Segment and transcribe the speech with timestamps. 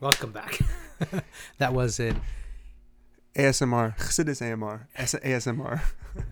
[0.00, 0.60] Welcome back.
[1.58, 2.14] that was it.
[3.34, 3.96] ASMR.
[3.98, 4.86] Chassidus AMR.
[4.94, 5.80] S- ASMR.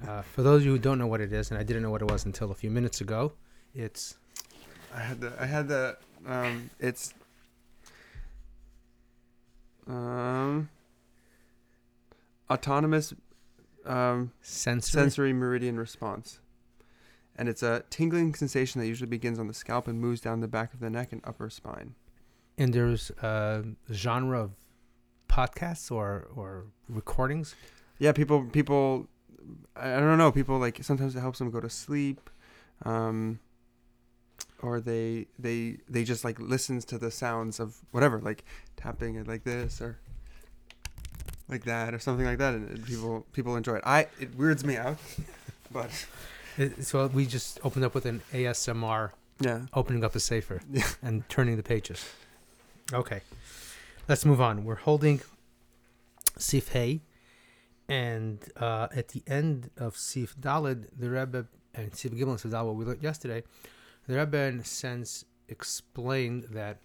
[0.07, 1.91] Uh, for those of you who don't know what it is, and I didn't know
[1.91, 3.33] what it was until a few minutes ago,
[3.75, 4.19] it's
[4.95, 5.33] I had the.
[5.39, 5.97] I had the.
[6.27, 6.71] Um.
[6.79, 7.12] It's.
[9.89, 10.69] Um.
[12.48, 13.14] Autonomous.
[13.85, 14.33] Um.
[14.43, 15.03] sensory.
[15.03, 16.39] sensory meridian response.
[17.34, 20.48] And it's a tingling sensation that usually begins on the scalp and moves down the
[20.48, 21.95] back of the neck and upper spine.
[22.59, 24.51] And there's a genre of
[25.28, 27.55] podcasts or or recordings.
[27.98, 29.09] Yeah, people people
[29.77, 32.30] I don't know, people like sometimes it helps them go to sleep.
[32.84, 33.41] Um
[34.62, 38.45] or they they they just like listens to the sounds of whatever, like
[38.77, 39.98] tapping it like this or
[41.48, 43.83] like that or something like that and people people enjoy it.
[43.84, 44.98] I it weirds me out.
[45.73, 45.91] but
[46.81, 49.66] so we just opened up with an ASMR, yeah.
[49.75, 50.88] opening up a safer Yeah.
[51.03, 52.05] and turning the pages.
[52.92, 53.23] Okay,
[54.09, 54.65] let's move on.
[54.65, 55.20] We're holding
[56.39, 57.01] Sif Hay,
[57.89, 62.53] and uh, at the end of Sif Dalid, the Rebbe and Sif Gimel and Sif
[62.53, 63.43] Dalid, what we learned yesterday,
[64.06, 66.78] the Rebbe in a sense explained that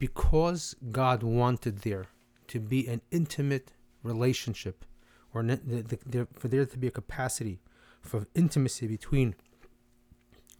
[0.00, 2.06] because God wanted there
[2.48, 3.70] to be an intimate
[4.02, 4.84] relationship,
[5.32, 5.56] or the,
[6.04, 7.60] the, for there to be a capacity
[8.02, 9.36] for intimacy between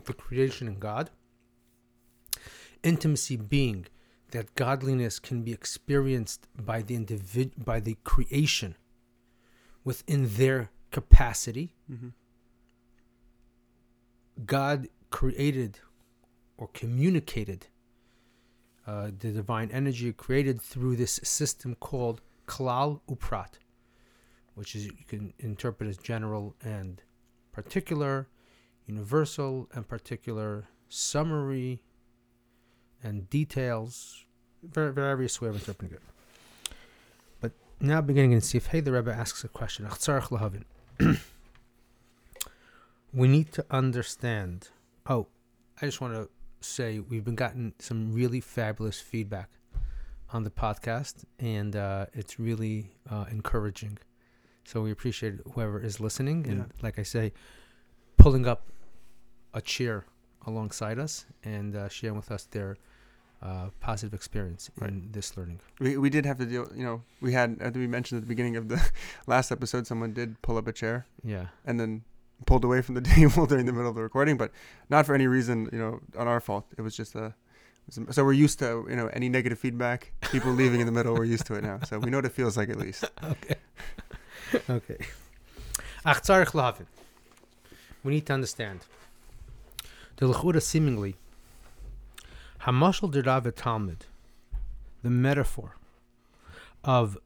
[0.04, 1.10] the creation and God,
[2.84, 3.86] intimacy being
[4.34, 8.74] that godliness can be experienced by the individ- by the creation
[9.84, 11.76] within their capacity.
[11.90, 12.08] Mm-hmm.
[14.44, 15.78] God created
[16.58, 17.68] or communicated
[18.88, 23.52] uh, the divine energy created through this system called Klal Uprat,
[24.56, 27.00] which is you can interpret as general and
[27.52, 28.26] particular,
[28.86, 31.84] universal and particular, summary
[33.04, 34.24] and details,
[34.62, 36.02] var- various way of interpreting it.
[37.40, 39.86] But now beginning in Sif Hey, the Rebbe asks a question.
[43.12, 44.68] We need to understand.
[45.08, 45.28] Oh,
[45.80, 46.28] I just want to
[46.60, 49.50] say we've been gotten some really fabulous feedback
[50.32, 53.98] on the podcast, and uh, it's really uh, encouraging.
[54.64, 56.64] So we appreciate whoever is listening, and Yeah.
[56.82, 57.32] like I say,
[58.16, 58.66] pulling up
[59.52, 60.06] a chair
[60.46, 62.76] alongside us and uh, sharing with us their
[63.44, 64.88] uh, positive experience Right.
[64.90, 65.60] in this learning.
[65.78, 66.66] We we did have to deal.
[66.74, 68.80] You know, we had as we mentioned at the beginning of the
[69.26, 72.02] last episode, someone did pull up a chair Yeah, and then
[72.46, 74.50] pulled away from the table during the middle of the recording, but
[74.88, 75.68] not for any reason.
[75.72, 76.64] You know, on our fault.
[76.78, 77.26] It was just a.
[77.26, 80.86] it was a- So we're used to you know any negative feedback, people leaving in
[80.86, 81.12] the middle.
[81.14, 83.04] We're used to it now, so we know what it feels like at least.
[83.22, 83.56] okay.
[84.70, 84.98] okay.
[88.04, 88.80] We need to understand.
[90.16, 91.16] The Lechura seemingly,
[92.64, 94.06] Hamashal Derav Talmud,
[95.02, 95.76] the metaphor
[96.82, 97.18] of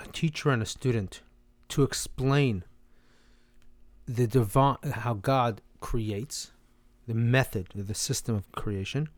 [0.00, 1.22] a teacher and a student
[1.68, 2.64] to explain
[4.06, 6.50] the divine, how God creates,
[7.06, 9.08] the method, the system of creation,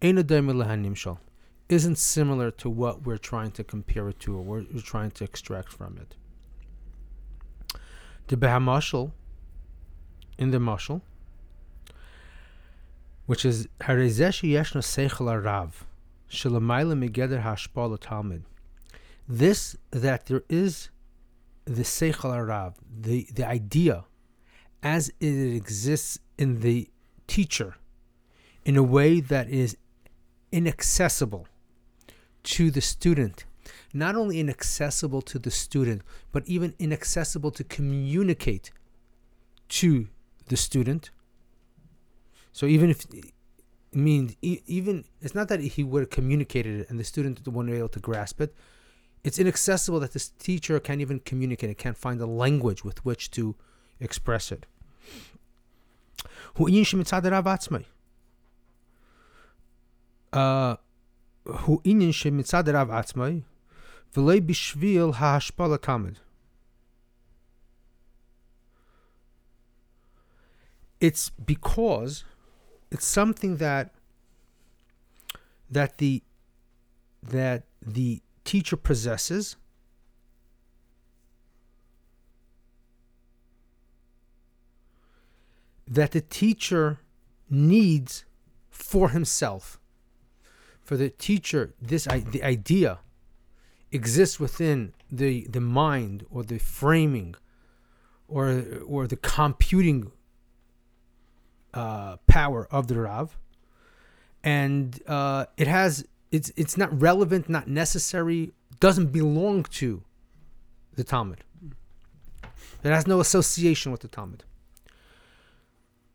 [0.00, 5.70] isn't similar to what we're trying to compare it to or we're trying to extract
[5.70, 6.16] from it.
[8.28, 9.12] The Bahamashal,
[10.38, 11.02] in the Mashal,
[13.26, 15.70] which is Harizeshi Yeshna Seichel Arav,
[16.30, 18.44] Shalamayla Megeder Hashpal Talmud.
[19.28, 20.90] This, that there is
[21.64, 24.04] the Seichel Arav, the, the idea
[24.82, 26.88] as it exists in the
[27.26, 27.76] teacher
[28.64, 29.76] in a way that is
[30.50, 31.46] inaccessible
[32.42, 33.44] to the student.
[33.94, 36.02] Not only inaccessible to the student,
[36.32, 38.72] but even inaccessible to communicate
[39.68, 40.08] to
[40.48, 41.10] the student.
[42.52, 43.06] So even if
[43.94, 47.72] I mean, even it's not that he would have communicated it and the student wouldn't
[47.72, 48.54] be able to grasp it.
[49.24, 53.30] It's inaccessible that this teacher can't even communicate it, can't find the language with which
[53.32, 53.54] to
[54.00, 54.66] express it.
[60.32, 60.76] Uh,
[71.00, 72.24] it's because
[72.92, 73.94] it's something that
[75.70, 76.22] that the
[77.22, 79.56] that the teacher possesses
[85.86, 86.98] that the teacher
[87.48, 88.24] needs
[88.70, 89.78] for himself.
[90.82, 92.98] For the teacher, this the idea
[93.90, 97.36] exists within the the mind or the framing
[98.28, 100.12] or or the computing
[101.74, 103.38] uh, power of the Rav,
[104.42, 110.02] and uh, it has it's it's not relevant, not necessary, doesn't belong to
[110.94, 111.44] the Talmud.
[112.82, 114.44] It has no association with the Talmud.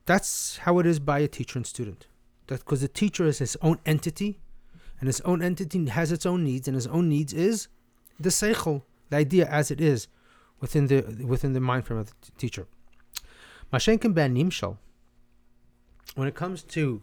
[0.06, 2.08] That's how it is by a teacher and student.
[2.48, 4.40] That because the teacher is his own entity,
[5.00, 7.68] and his own entity has its own needs, and his own needs is
[8.20, 10.08] the seichel, the idea as it is
[10.60, 12.68] within the within the mind frame of the t- teacher.
[13.72, 14.78] Mashenkin ben Nimshal,
[16.16, 17.02] when it comes to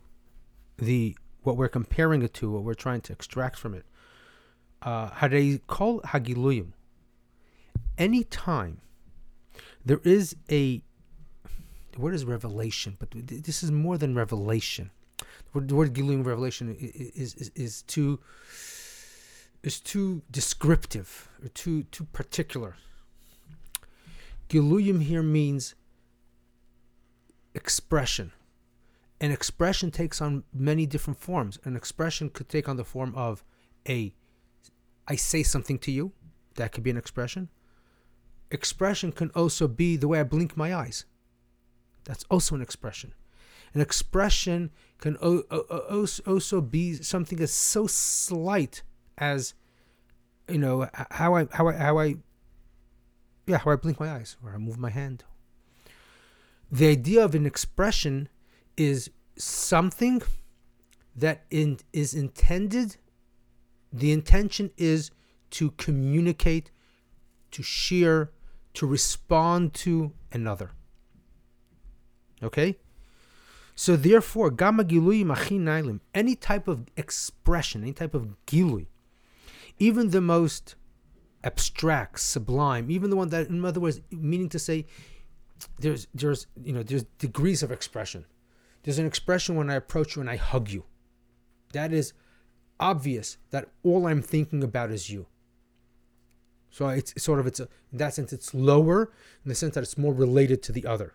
[0.79, 3.85] the what we're comparing it to, what we're trying to extract from it,
[4.83, 6.73] uh, Harei kol hagiluyim.
[7.97, 8.81] Any time
[9.85, 10.83] there is a
[11.99, 14.91] word is revelation, but this is more than revelation.
[15.19, 18.19] The word, the word giluyim revelation is, is is too
[19.63, 22.77] is too descriptive or too too particular.
[24.49, 25.75] Giluyim here means
[27.55, 28.33] expression.
[29.25, 31.59] An expression takes on many different forms.
[31.65, 33.43] An expression could take on the form of
[33.89, 34.15] a
[35.09, 36.13] I say something to you.
[36.57, 37.49] That could be an expression.
[38.51, 41.07] Expression can also be the way I blink my eyes.
[42.05, 43.15] That's also an expression.
[43.73, 45.41] An expression can o-
[45.89, 48.83] also be something that's so slight
[49.17, 49.55] as,
[50.51, 52.17] you know, how I how I how I,
[53.47, 55.25] yeah, how I blink my eyes or I move my hand.
[56.71, 58.29] The idea of an expression
[58.77, 60.23] is something
[61.17, 62.97] that in, is intended.
[63.93, 65.11] The intention is
[65.51, 66.71] to communicate,
[67.53, 68.33] to share,
[68.75, 70.71] to respond to another.
[72.43, 72.77] Okay?
[73.77, 78.87] So therefore, gamma gilui any type of expression, any type of gilui,
[79.79, 80.77] even the most
[81.43, 84.87] abstract, sublime, even the one that, in other words, meaning to say,
[85.79, 88.25] there's there's you know there's degrees of expression.
[88.85, 90.85] There's an expression when I approach you and I hug you.
[91.73, 92.13] That is
[92.79, 95.27] obvious that all I'm thinking about is you.
[96.71, 99.13] So it's sort of it's a, in that sense it's lower
[99.45, 101.15] in the sense that it's more related to the other.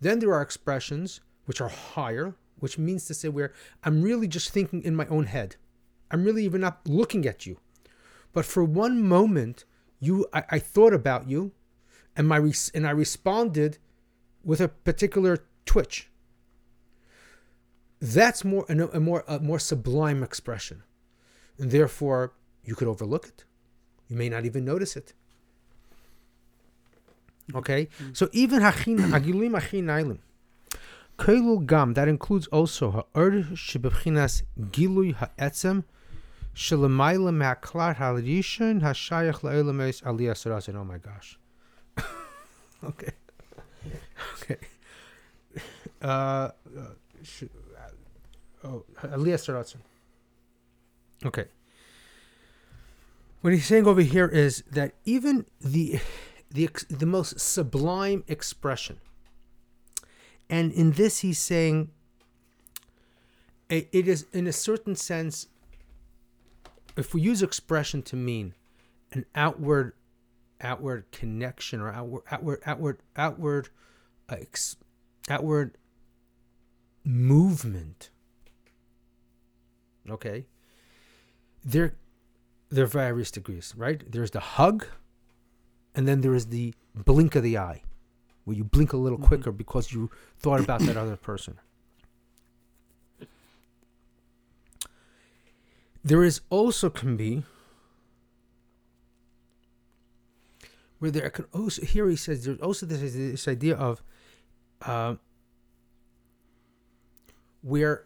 [0.00, 3.52] Then there are expressions which are higher, which means to say where
[3.84, 5.56] I'm really just thinking in my own head.
[6.10, 7.58] I'm really even not looking at you.
[8.32, 9.64] But for one moment,
[9.98, 11.52] you I, I thought about you
[12.16, 13.78] and my and I responded
[14.42, 16.09] with a particular twitch.
[18.00, 20.82] That's more a, a more a more sublime expression,
[21.58, 22.32] and therefore
[22.64, 23.44] you could overlook it.
[24.08, 25.12] You may not even notice it.
[27.54, 30.18] Okay, so even hachin agilim hachin achinailim,
[31.18, 35.84] kailul gam that includes also ha'er shebchinas gilui ha'etzem
[36.54, 40.76] shelamayla ma'aklar ha'rishon ha'shayach la'elames aliyah sarasin.
[40.76, 41.38] Oh my gosh.
[42.84, 43.12] okay.
[44.42, 44.56] Okay.
[46.02, 46.06] Uh,
[46.78, 47.42] uh, sh-
[48.64, 49.78] oh, Aliyah Saratzen.
[51.24, 51.46] Okay.
[53.40, 56.00] What he's saying over here is that even the
[56.50, 59.00] the the most sublime expression,
[60.48, 61.90] and in this he's saying
[63.70, 65.46] it, it is in a certain sense,
[66.96, 68.54] if we use expression to mean
[69.12, 69.94] an outward
[70.60, 73.68] outward connection or outward outward outward outward
[74.28, 74.76] uh, ex,
[75.30, 75.78] outward
[77.04, 78.10] movement
[80.10, 80.46] okay.
[81.64, 81.94] There
[82.70, 84.02] there are various degrees right?
[84.10, 84.86] There's the hug
[85.94, 87.82] and then there is the blink of the eye
[88.44, 89.24] where you blink a little Mhm.
[89.26, 91.58] quicker because you thought about that other person.
[96.02, 97.42] There is also can be
[100.98, 104.02] where there can also here he says there's also this, this idea of
[104.82, 105.16] uh,
[107.62, 108.04] where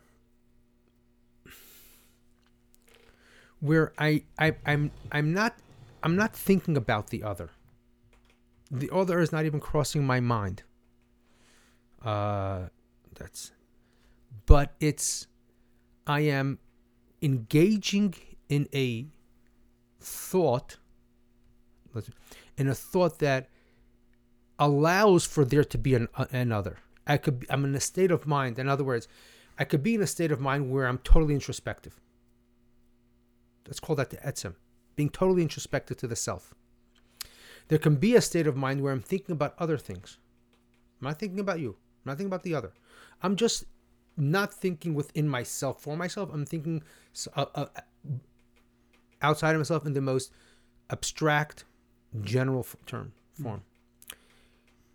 [3.64, 5.56] where I, I I'm I'm not
[6.02, 7.50] I'm not thinking about the other.
[8.70, 10.62] The other is not even crossing my mind.
[12.04, 12.64] Uh
[13.14, 13.52] that's
[14.44, 15.28] but it's
[16.06, 16.58] I am
[17.22, 18.14] engaging
[18.50, 19.06] in a
[19.98, 20.76] thought
[22.58, 23.48] in a thought that
[24.58, 26.76] allows for there to be an, another.
[27.06, 28.58] I could be, I'm in a state of mind.
[28.58, 29.08] In other words,
[29.58, 31.98] I could be in a state of mind where I'm totally introspective.
[33.66, 34.54] Let's call that the etzem,
[34.96, 36.54] being totally introspective to the self.
[37.68, 40.18] There can be a state of mind where I'm thinking about other things.
[41.00, 41.70] I'm not thinking about you.
[41.70, 42.72] I'm not thinking about the other.
[43.22, 43.64] I'm just
[44.16, 46.30] not thinking within myself for myself.
[46.32, 46.82] I'm thinking
[47.34, 47.66] uh, uh,
[49.22, 50.30] outside of myself in the most
[50.90, 51.64] abstract,
[52.22, 53.62] general f- term form.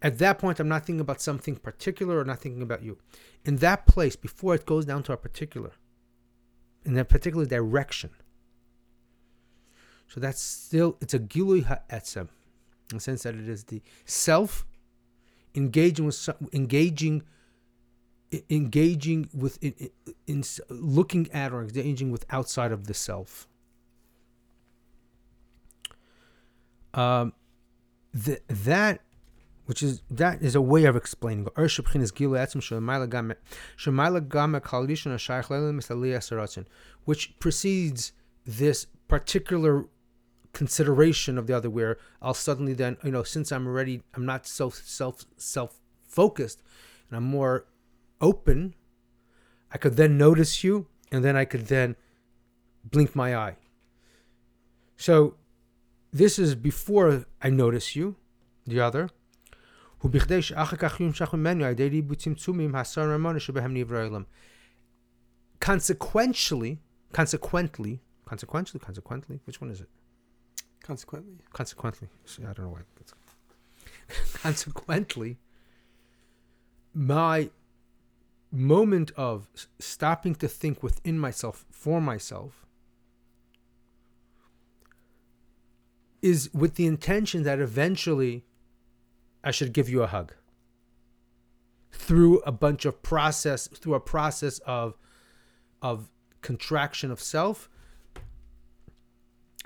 [0.01, 2.97] At that point, I'm not thinking about something particular or not thinking about you.
[3.43, 5.71] In that place, before it goes down to a particular,
[6.85, 8.11] in that particular direction.
[10.09, 12.27] So that's still it's a gilui ha'etzem,
[12.91, 14.65] in the sense that it is the self
[15.55, 17.23] engaging with engaging
[18.49, 19.89] engaging with in, in,
[20.27, 23.47] in looking at or engaging with outside of the self.
[26.93, 27.33] Um,
[28.23, 29.01] th- that
[29.65, 31.47] which is that is a way of explaining.
[37.05, 38.11] Which precedes
[38.45, 39.85] this particular
[40.53, 44.47] consideration of the other where i'll suddenly then you know since i'm already i'm not
[44.47, 46.61] so self self focused
[47.07, 47.65] and i'm more
[48.19, 48.73] open
[49.71, 51.95] i could then notice you and then i could then
[52.83, 53.55] blink my eye.
[54.97, 55.35] So
[56.11, 58.15] this is before i notice you
[58.65, 59.09] the other
[65.59, 66.79] consequentially
[67.13, 69.89] consequently consequentially consequently which one is it?
[70.83, 72.07] Consequently, consequently.
[72.25, 72.81] See, i don't know why
[74.33, 75.37] consequently
[76.93, 77.49] my
[78.51, 82.65] moment of stopping to think within myself for myself
[86.21, 88.43] is with the intention that eventually
[89.43, 90.33] i should give you a hug.
[91.91, 94.97] Through a bunch of process through a process of
[95.81, 96.09] of
[96.41, 97.68] contraction of self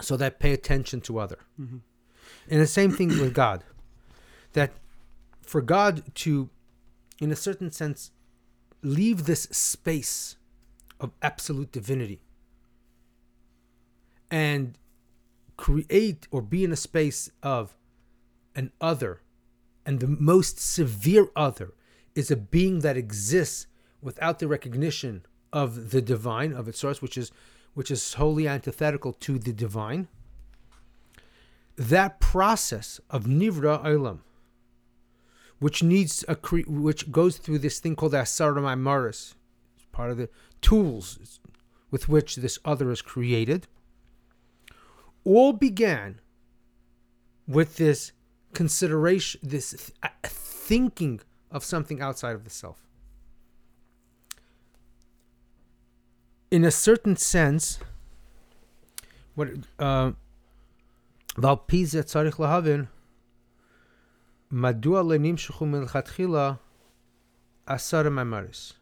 [0.01, 1.77] so that pay attention to other mm-hmm.
[2.49, 3.63] and the same thing with God.
[4.53, 4.71] That
[5.41, 6.49] for God to,
[7.19, 8.11] in a certain sense,
[8.81, 10.35] leave this space
[10.99, 12.21] of absolute divinity
[14.29, 14.77] and
[15.57, 17.75] create or be in a space of
[18.55, 19.21] an other,
[19.85, 21.73] and the most severe other
[22.15, 23.67] is a being that exists
[24.01, 27.31] without the recognition of the divine, of its source, which is
[27.73, 30.07] which is wholly antithetical to the divine
[31.75, 34.19] that process of nivra olam,
[35.59, 39.35] which needs a cre- which goes through this thing called asara maris,
[39.91, 40.29] part of the
[40.61, 41.39] tools
[41.89, 43.67] with which this other is created,
[45.23, 46.19] all began
[47.47, 48.11] with this
[48.53, 51.19] consideration, this th- thinking
[51.51, 52.83] of something outside of the self.
[56.53, 57.79] in a certain sense,
[59.33, 59.47] what
[61.35, 62.87] Valpizia uh, Tzarich Lahavin,
[64.53, 66.59] Madua Lenim Shuchu Melchatchila
[67.67, 68.73] Asar Mamaris.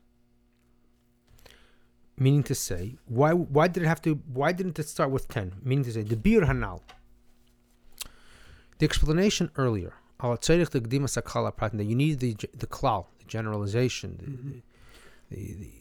[2.17, 5.53] Meaning to say, why why did it have to why didn't it start with ten?
[5.63, 6.81] Meaning to say, the Bir Hanal.
[8.79, 9.93] The explanation earlier,
[11.79, 14.59] that you need the the klal, the generalization, the, mm-hmm.
[15.29, 15.80] the, the, the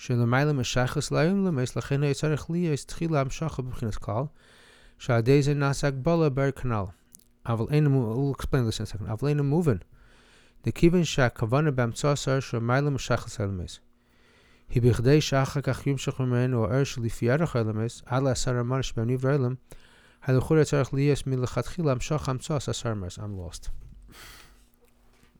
[0.00, 4.22] שלמעלה משחס לאילמס, לכן היה צריך להיות תחילה המשכה בבחינת כלל,
[4.98, 6.84] שעל ידי זה נעשה הגבלה בר כנ"ל.
[7.46, 9.76] אבל אין, we'll explain this in a second, אבל אין מובן.
[10.66, 13.80] דכיוון שהכוונה באמצע השר שמעלה משחס האלמס.
[14.70, 19.34] היא בכדי שאחר כך ימשך ממנו האור שלפי ערך האלמס, עד לעשר המון שבהם נברא
[19.34, 19.54] אלם,
[20.22, 23.18] הלכות צריך להיות מלכתחילה המשך המצוא עשר מרס.
[23.18, 23.68] I'm lost.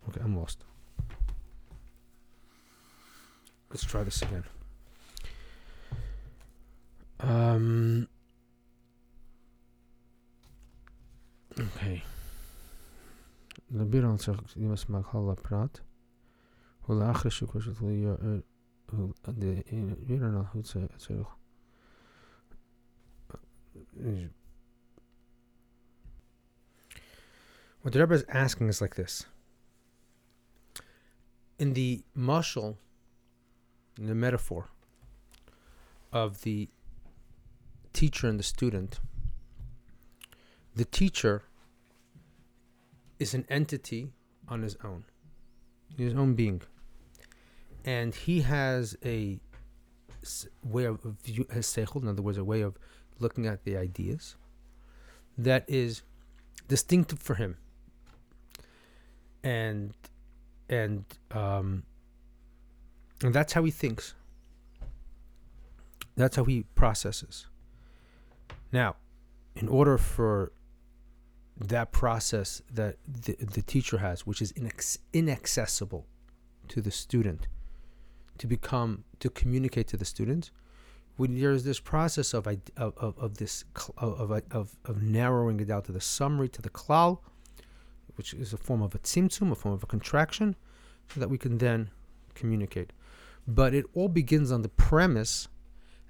[0.08, 0.69] Okay, I'm lost.
[3.71, 4.43] Let's try this again.
[7.21, 8.07] Um.
[11.57, 12.03] Okay.
[13.71, 15.77] لبيران شخص يمس مع خلا برات
[16.87, 18.17] ولا آخر شيء كوش تلي
[19.27, 19.63] the
[20.07, 21.27] بيران هو تس تسرخ
[27.83, 29.25] What the Rebbe is asking is like this.
[31.57, 32.77] In the mashal
[33.97, 34.67] the metaphor
[36.11, 36.69] of the
[37.93, 38.99] teacher and the student,
[40.75, 41.43] the teacher
[43.19, 44.11] is an entity
[44.47, 45.03] on his own,
[45.97, 46.61] his own being,
[47.85, 49.39] and he has a
[50.63, 52.77] way of view, has seichel, in other words, a way of
[53.19, 54.35] looking at the ideas
[55.37, 56.01] that is
[56.67, 57.57] distinctive for him,
[59.43, 59.93] and
[60.69, 61.83] and um,
[63.23, 64.15] and that's how he thinks.
[66.15, 67.47] That's how he processes.
[68.71, 68.95] Now,
[69.55, 70.51] in order for
[71.57, 76.05] that process that the, the teacher has, which is inex- inaccessible
[76.69, 77.47] to the student,
[78.37, 80.51] to become to communicate to the student,
[81.17, 82.57] when there's this process of of,
[82.97, 83.63] of, of this
[83.97, 87.19] of, of, of narrowing it down to the summary to the klal,
[88.15, 90.55] which is a form of a tzimtzum, a form of a contraction,
[91.13, 91.91] so that we can then
[92.33, 92.91] communicate.
[93.47, 95.47] But it all begins on the premise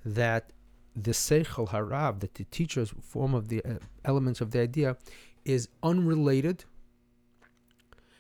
[0.06, 0.52] that
[0.96, 4.98] the seichel harav, that the teacher's form of the uh, elements of the idea,
[5.46, 6.66] is unrelated,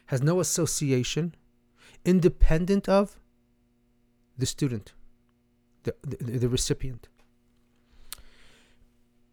[0.08, 1.36] has no association,
[2.06, 3.20] independent of
[4.38, 4.94] the student,
[5.84, 7.08] the, the, the recipient.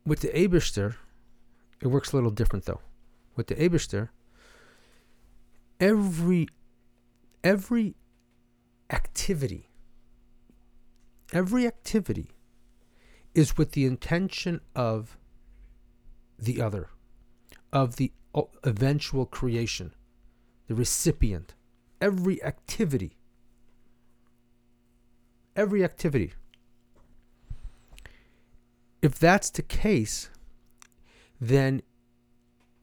[0.05, 0.97] With the Abishter,
[1.81, 2.81] it works a little different though.
[3.37, 4.09] With the Abishter,
[5.79, 6.49] every
[7.45, 7.95] every
[8.91, 9.68] activity,
[11.33, 12.31] every activity
[13.35, 15.17] is with the intention of
[16.39, 16.89] the other,
[17.73, 18.13] of the
[18.65, 19.93] eventual creation,
[20.67, 21.55] the recipient.
[22.01, 23.17] Every activity,
[25.57, 26.35] every activity.
[29.03, 30.31] If that's the case,
[31.41, 31.83] then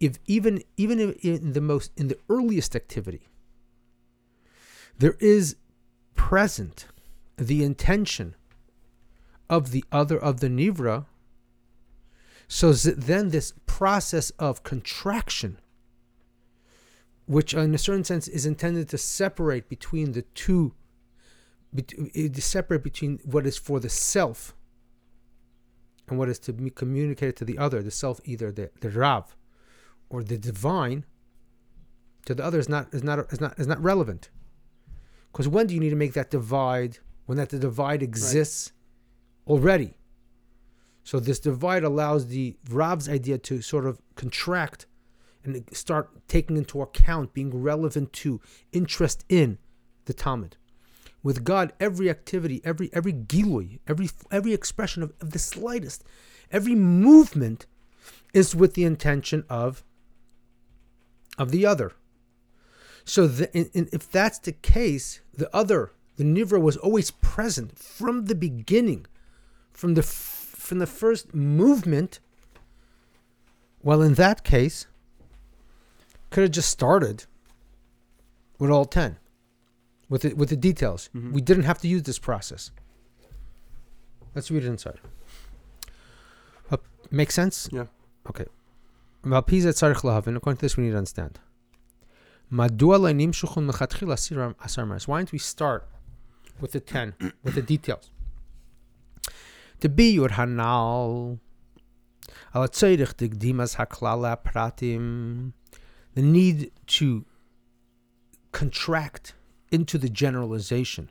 [0.02, 3.28] if even even in the most in the earliest activity,
[4.98, 5.56] there is
[6.16, 6.88] present
[7.38, 8.36] the intention
[9.50, 11.06] of the other of the nivra.
[12.48, 15.60] So then this process of contraction,
[17.26, 20.74] which in a certain sense is intended to separate between the two,
[21.76, 24.56] to separate between what is for the self
[26.08, 29.36] and what is to be communicated to the other, the self, either the, the Rav
[30.10, 31.06] or the divine,
[32.26, 34.30] to the other is not is not is not is not relevant.
[35.32, 37.00] Because when do you need to make that divide?
[37.26, 38.72] When that the divide exists
[39.46, 39.54] right.
[39.54, 39.94] already.
[41.04, 44.88] So this divide allows the Rav's idea to sort of contract
[45.44, 49.60] and start taking into account, being relevant to, interest in
[50.06, 50.58] the Talmud.
[51.22, 56.04] With God, every activity, every every gilui, every every expression of, of the slightest,
[56.52, 57.66] every movement
[58.34, 59.84] is with the intention of
[61.38, 61.94] of the other.
[63.04, 67.78] So the, in, in, if that's the case, the other, the nivra, was always present
[67.78, 69.06] from the beginning,
[69.72, 72.20] from the from the first movement.
[73.84, 74.88] Well, in that case,
[76.32, 77.26] could have just started
[78.58, 79.18] with all ten,
[80.10, 81.10] with the, with the details.
[81.16, 81.34] Mm-hmm.
[81.34, 82.72] We didn't have to use this process.
[84.34, 85.00] Let's read it inside.
[86.72, 86.78] Uh,
[87.12, 87.70] make sense?
[87.72, 87.86] Yeah.
[88.28, 88.46] Okay.
[89.24, 90.36] Malpiza et Sariklahaven.
[90.36, 91.40] According to this, we need to understand.
[92.50, 93.04] Why don't
[95.32, 95.88] we start
[96.60, 98.12] with the 10, with the details?
[99.82, 101.40] The biur hanal,
[106.14, 107.26] the need to
[108.52, 109.34] contract
[109.72, 111.10] into the generalization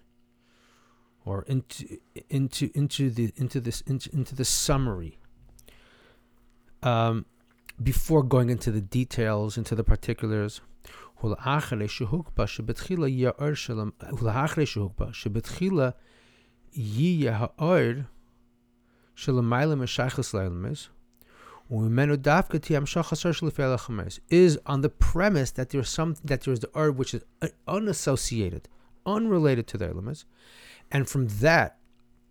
[1.25, 1.99] or into
[2.31, 5.19] into into the into this into, into the summary
[6.83, 7.27] um,
[7.83, 10.61] before going into the details into the particulars
[11.24, 13.80] ולאחרי שהוקפא שבתחילה יהיה האור של...
[14.22, 15.90] ולאחרי שהוקפא שבתחילה
[16.74, 18.02] יהיה האור
[19.16, 20.88] שלמעלה משייכס לאלמס,
[21.72, 26.42] וממנו דווקא תהיה המשך חסר שלפי הלחמס, is on the premise that there's some that
[26.42, 27.24] there's the earth which is
[27.68, 28.68] unassociated,
[29.06, 30.26] unrelated to the elements,
[30.92, 31.80] and from that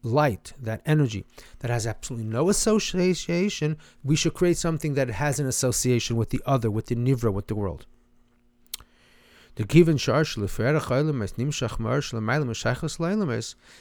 [0.03, 1.25] light, that energy
[1.61, 6.43] that has absolutely no association, we should create something that has an association with the
[6.47, 7.87] other, with the nivra, with the world.
[9.56, 9.98] The given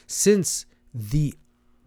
[0.07, 1.33] since the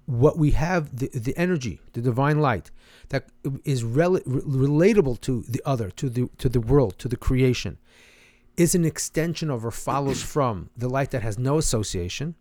[0.07, 2.71] what we have the, the energy the divine light
[3.09, 3.29] that
[3.65, 7.79] is rel- relatable to the other to the to the world to the creation
[8.57, 12.35] is an extension of or follows from the light that has no association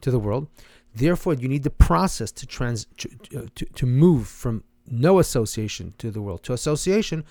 [0.00, 0.48] to the world.
[0.94, 3.08] Therefore you need the process to trans to,
[3.54, 7.24] to, to move from no association to the world to association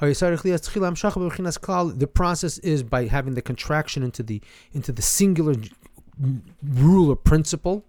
[0.00, 4.40] the process is by having the contraction into the
[4.72, 5.54] into the singular
[6.62, 7.84] rule or principle.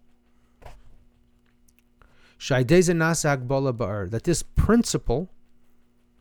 [4.11, 5.29] That this principle,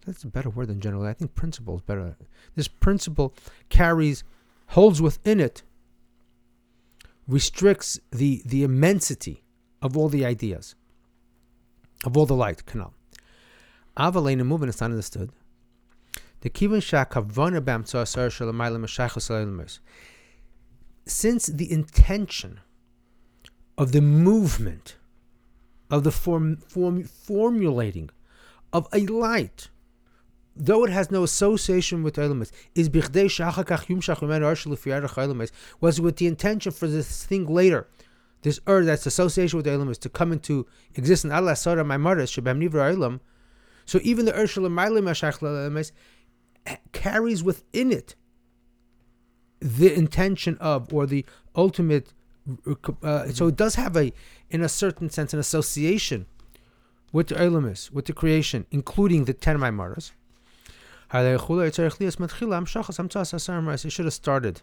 [0.07, 1.09] that's a better word than generally.
[1.09, 2.17] I think principle is better.
[2.55, 3.35] This principle
[3.69, 4.25] carries,
[4.69, 5.62] holds within it,
[7.29, 9.45] restricts the the immensity
[9.83, 10.77] of all the ideas,
[12.05, 12.64] of all the light.
[12.67, 12.95] Canal.
[13.97, 15.31] Avalena movement is not understood.
[16.40, 19.79] The kivun shakavona b'amtza shalamayla
[21.07, 22.61] Since the intention
[23.79, 24.97] of the movement,
[25.90, 28.11] of the form, form, formulating
[28.73, 29.71] of a light,
[30.57, 32.88] though it has no association with elements, is
[35.81, 37.87] was with the intention for this thing later,
[38.45, 41.33] this earth that's association with the elements, to come into existence.
[41.33, 43.21] Allah sara maimaris shebem nivra elam.
[43.87, 45.93] So even the Urshel elements
[46.93, 48.15] carries within it
[49.61, 51.25] the intention of or the
[51.57, 52.13] ultimate
[53.03, 54.13] uh, so it does have a
[54.51, 56.27] in a certain sense an association
[57.13, 60.11] with the Elamis, with the creation, including the ten Maimaras.
[63.85, 64.63] It should have started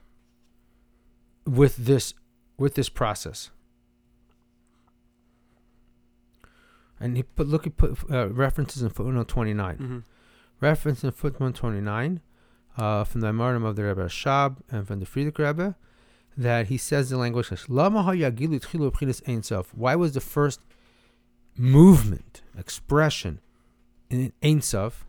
[1.46, 2.13] with this
[2.58, 3.50] with this process.
[7.01, 9.77] And he put look he put uh, references in footnote twenty nine.
[9.77, 9.99] Mm-hmm.
[10.59, 12.21] Reference in footnote twenty nine
[12.77, 15.75] uh, from the Amarim of the Rebbe Shab and from the Frierdiker Rebbe
[16.37, 17.49] that he says the language.
[17.67, 20.61] Why was the first
[21.57, 23.39] movement, expression
[24.09, 25.05] in Ein Sof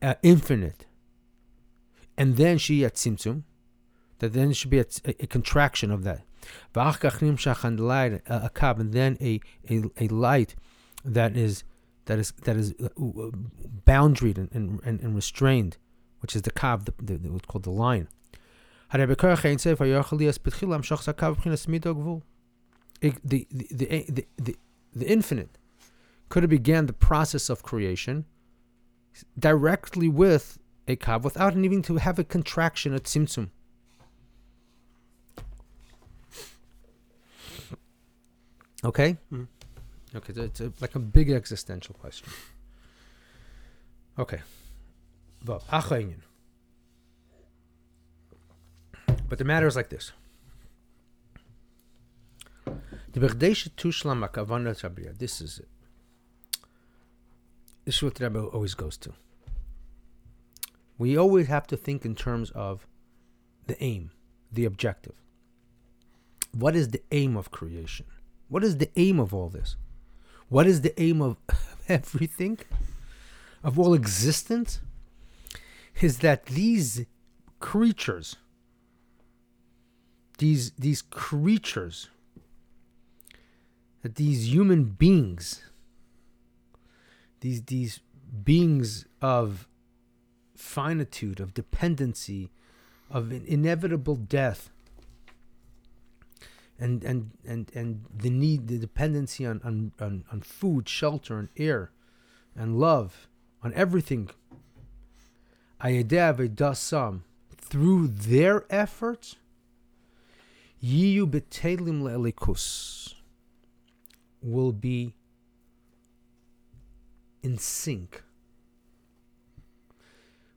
[0.00, 0.86] uh, infinite,
[2.16, 3.42] and then she at Tzimtzum,
[4.20, 6.22] that then should be a, a, a contraction of that.
[6.76, 10.54] A and then a, a, a light
[11.04, 11.64] that is
[12.06, 12.88] that is that is uh,
[13.86, 15.76] boundaried and, and, and restrained,
[16.20, 18.08] which is the kav, the, the, the, what's called the line.
[23.00, 24.56] The, the, the, the,
[24.94, 25.56] the, infinite
[26.28, 28.26] could have began the process of creation
[29.38, 33.50] directly with a kav without needing to have a contraction at tzimtzum.
[38.84, 39.16] Okay?
[39.32, 39.46] Mm.
[40.14, 42.28] Okay, it's a, like a big existential question.
[44.18, 44.40] Okay.
[49.28, 50.12] But the matter is like this.
[53.12, 55.68] The Tushlam Akavana This is it.
[57.84, 59.12] This is what the Rebbe always goes to.
[60.98, 62.86] We always have to think in terms of
[63.66, 64.10] the aim,
[64.52, 65.14] the objective.
[66.52, 68.06] What is the aim of creation?
[68.50, 69.76] What is the aim of all this?
[70.48, 71.36] What is the aim of
[71.88, 72.58] everything?
[73.62, 74.80] Of all existence?
[76.00, 77.06] Is that these
[77.60, 78.36] creatures,
[80.38, 82.08] these these creatures,
[84.02, 85.62] that these human beings,
[87.40, 88.00] these these
[88.42, 89.68] beings of
[90.56, 92.50] finitude, of dependency,
[93.10, 94.70] of inevitable death,
[96.80, 101.48] and and and and the need, the dependency on on, on, on food, shelter, and
[101.56, 101.92] air,
[102.56, 103.28] and love,
[103.62, 104.30] on everything.
[105.82, 107.20] Ayedeh
[107.56, 109.36] through their efforts,
[110.82, 113.14] yiyu betelim le'elikus
[114.42, 115.14] will be
[117.42, 118.22] in sync.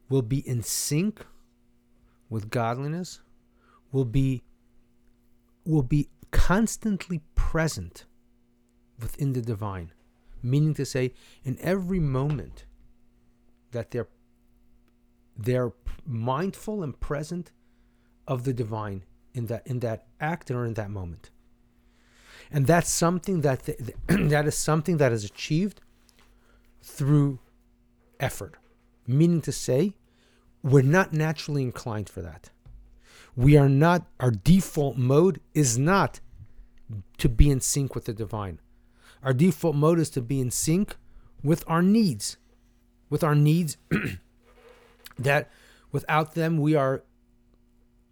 [0.09, 1.25] Will be in sync
[2.29, 3.21] with godliness,
[3.91, 4.43] will be
[5.65, 8.05] will be constantly present
[8.99, 9.93] within the divine.
[10.41, 11.13] Meaning to say,
[11.45, 12.65] in every moment
[13.71, 14.09] that they're
[15.37, 15.71] they're
[16.05, 17.51] mindful and present
[18.27, 21.31] of the divine in that in that act or in that moment
[22.51, 25.81] and that's something that the, that is something that is achieved
[26.83, 27.39] through
[28.19, 28.55] effort
[29.07, 29.95] meaning to say
[30.61, 32.51] we're not naturally inclined for that
[33.35, 36.19] we are not our default mode is not
[37.17, 38.59] to be in sync with the divine
[39.23, 40.95] our default mode is to be in sync
[41.43, 42.37] with our needs
[43.09, 43.77] with our needs
[45.19, 45.49] that
[45.91, 47.03] without them we are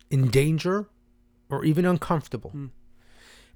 [0.09, 0.87] in danger
[1.49, 2.69] or even uncomfortable mm.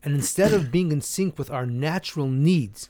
[0.05, 2.89] And instead of being in sync with our natural needs,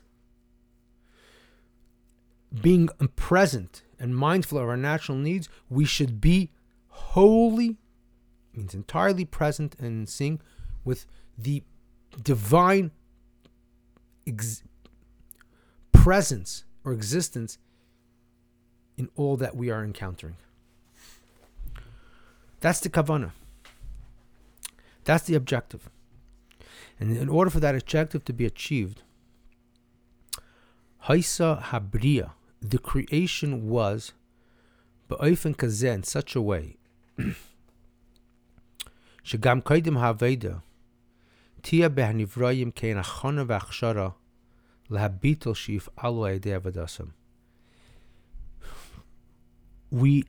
[2.62, 6.52] being present and mindful of our natural needs, we should be
[6.90, 7.78] wholly,
[8.56, 10.42] means entirely present and in sync
[10.84, 11.06] with
[11.38, 11.64] the
[12.22, 12.92] divine
[14.28, 14.64] ex-
[15.92, 17.58] presence or existence
[18.98, 20.38] in all that we are encountering.
[22.62, 23.32] That's the kavana.
[25.04, 25.90] That's the objective.
[27.00, 29.04] And in order for that objective to be achieved,
[31.06, 34.14] Haisa Habriya, the creation was
[35.10, 36.78] Ba'ofen Kazeh in such a way
[39.26, 40.58] שגם קודם האבדה
[41.62, 41.90] תהיה
[45.56, 46.54] שיפעלו על ידי
[49.92, 50.24] We,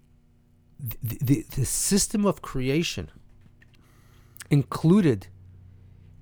[0.80, 3.10] the, the, the system of creation
[4.50, 5.26] included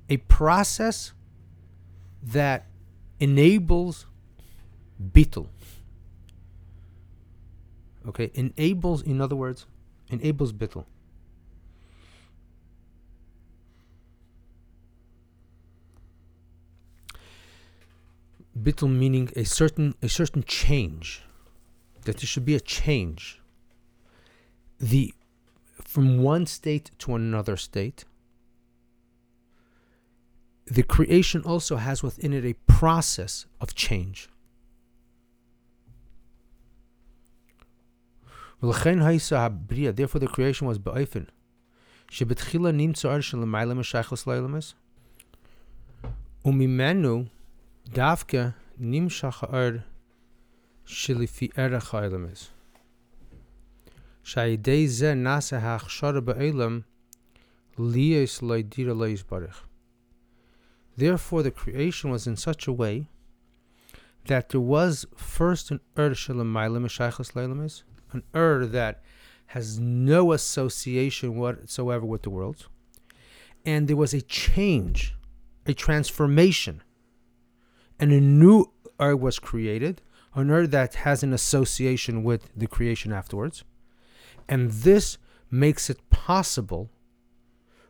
[0.08, 1.12] a process
[2.22, 2.66] that
[3.20, 4.06] enables
[4.98, 5.46] bittul.
[8.08, 9.66] Okay, enables, in other words,
[10.10, 10.84] enables bittul.
[18.57, 21.23] Bittul meaning a certain a certain change,
[22.05, 23.41] that there should be a change.
[24.79, 25.13] The
[25.83, 28.05] from one state to another state.
[30.65, 34.29] The creation also has within it a process of change.
[38.61, 41.27] Therefore, the creation was be'ofen.
[42.11, 44.73] שבתחילה נמצא אור שלמעלה משייכוס לעולמס,
[46.45, 47.25] וממנו
[47.90, 49.52] Davke nimshach
[51.56, 51.94] erech
[52.32, 52.50] is.
[54.24, 55.14] Sha'idei ze
[55.60, 56.20] ha'achshara
[58.40, 58.94] loidira
[59.24, 59.62] barich.
[60.96, 63.08] Therefore, the creation was in such a way
[64.26, 66.28] that there was first an earth
[68.12, 68.22] an
[68.66, 69.02] that
[69.46, 72.68] has no association whatsoever with the world.
[73.66, 75.14] And there was a change,
[75.66, 76.82] a transformation
[77.98, 80.02] and a new Ur was created,
[80.34, 83.64] an Ur that has an association with the creation afterwards.
[84.48, 85.18] And this
[85.50, 86.90] makes it possible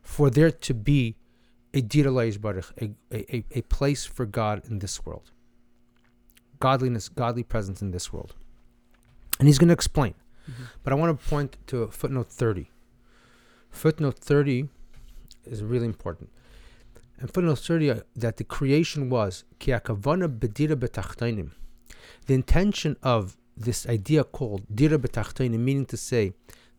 [0.01, 1.15] for there to be
[1.73, 5.31] a Baruch, a, a, a place for God in this world.
[6.59, 8.33] Godliness, godly presence in this world.
[9.39, 10.13] And he's going to explain.
[10.49, 10.63] Mm-hmm.
[10.83, 12.69] But I want to point to footnote 30.
[13.69, 14.69] Footnote 30
[15.45, 16.29] is really important.
[17.19, 19.81] And footnote 30 uh, that the creation was the
[22.27, 26.33] intention of this idea called dira b'tachtainim, meaning to say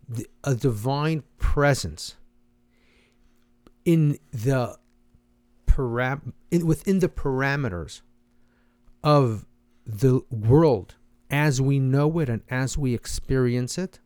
[0.08, 2.16] the, a divine presence
[3.84, 4.76] in the
[5.66, 8.02] param- in, within the parameters
[9.02, 9.46] of
[9.86, 10.96] the world
[11.30, 14.00] as we know it and as we experience it.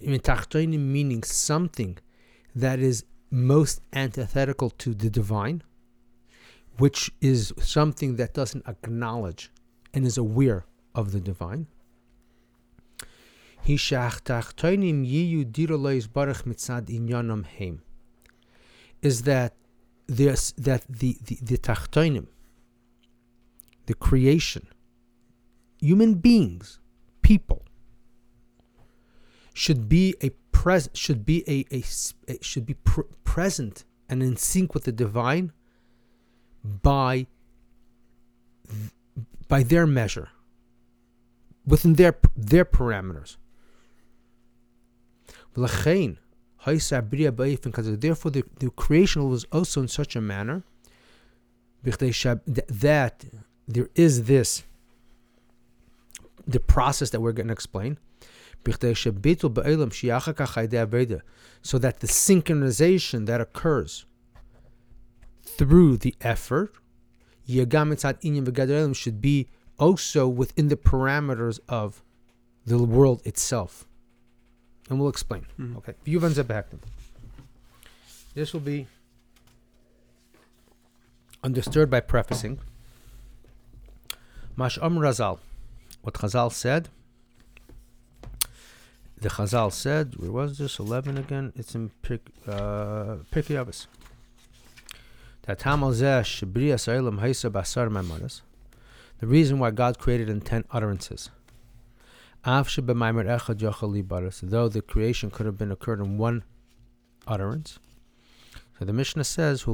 [0.00, 1.98] Meaning something
[2.54, 3.04] that is
[3.36, 5.62] most antithetical to the divine,
[6.78, 9.50] which is something that doesn't acknowledge
[9.92, 11.66] and is aware of the divine.
[19.02, 19.54] Is that
[20.06, 22.28] this that the the, the tachtonim,
[23.84, 24.66] the creation,
[25.80, 26.80] human beings,
[27.20, 27.64] people,
[29.52, 31.84] should be a pres should be a, a,
[32.32, 35.52] a should be pr- present and in sync with the divine
[36.82, 37.26] by
[39.48, 40.30] by their measure
[41.66, 43.36] within their their parameters.
[45.54, 46.16] Therefore,
[48.30, 50.64] the, the creation was also in such a manner
[51.82, 53.24] that
[53.68, 54.64] there is this
[56.46, 57.98] the process that we're going to explain.
[61.62, 64.06] So that the synchronization that occurs
[65.42, 66.74] through the effort
[68.94, 69.48] should be
[69.78, 72.02] also within the parameters of
[72.64, 73.86] the world itself.
[74.88, 75.46] And we'll explain.
[75.58, 75.76] Mm-hmm.
[75.78, 75.94] Okay.
[78.34, 78.86] This will be
[81.42, 82.58] understood by prefacing.
[84.58, 85.38] Mash'am Razal.
[86.02, 86.88] What Chazal said.
[89.18, 90.78] The Chazal said, where was this?
[90.78, 91.52] 11 again?
[91.56, 93.86] It's in Pirkei uh, Avos.
[99.18, 101.30] The reason why God created in ten utterances.
[102.44, 102.62] Though
[104.68, 106.44] the creation could have been occurred in one
[107.26, 107.78] utterance.
[108.78, 109.66] So the Mishnah says,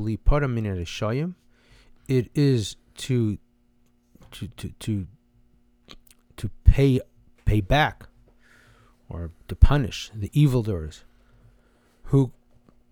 [2.09, 3.39] It is to
[4.31, 5.07] to to to
[6.37, 7.01] to pay
[7.45, 8.09] pay back
[9.13, 11.05] or to punish the evildoers
[12.05, 12.33] who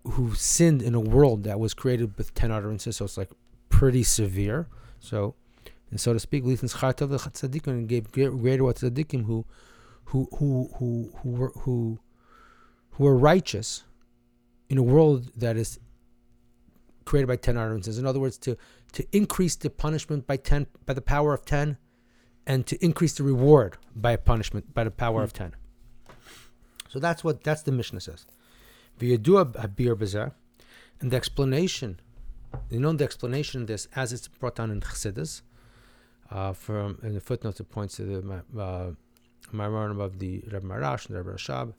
[0.03, 3.29] who sinned in a world that was created with ten utterances, so it's like
[3.69, 4.67] pretty severe.
[4.99, 5.35] So
[5.91, 9.45] and so to speak, Lithin's Chartav the Tzaddikim gave greater what Tzaddikim who,
[10.05, 11.99] who, who, who, who, were, who,
[12.91, 13.83] who are righteous
[14.69, 15.79] in a world that is
[17.03, 17.97] created by 10 utterances.
[17.97, 18.57] In other words, to,
[18.93, 21.77] to increase the punishment by 10, by the power of 10,
[22.47, 25.25] and to increase the reward by a punishment by the power mm.
[25.25, 25.53] of 10.
[26.91, 28.25] So that's what, that's the Mishnah says.
[28.99, 30.33] V'yadua habir b'zeh,
[30.99, 32.01] And the explanation,
[32.69, 35.41] you know the explanation of this as it's brought down in Chassidus,
[36.29, 38.91] uh, from in the footnotes it points to the uh,
[39.53, 41.73] Maimon the Reb Maharash and Reb Rashab.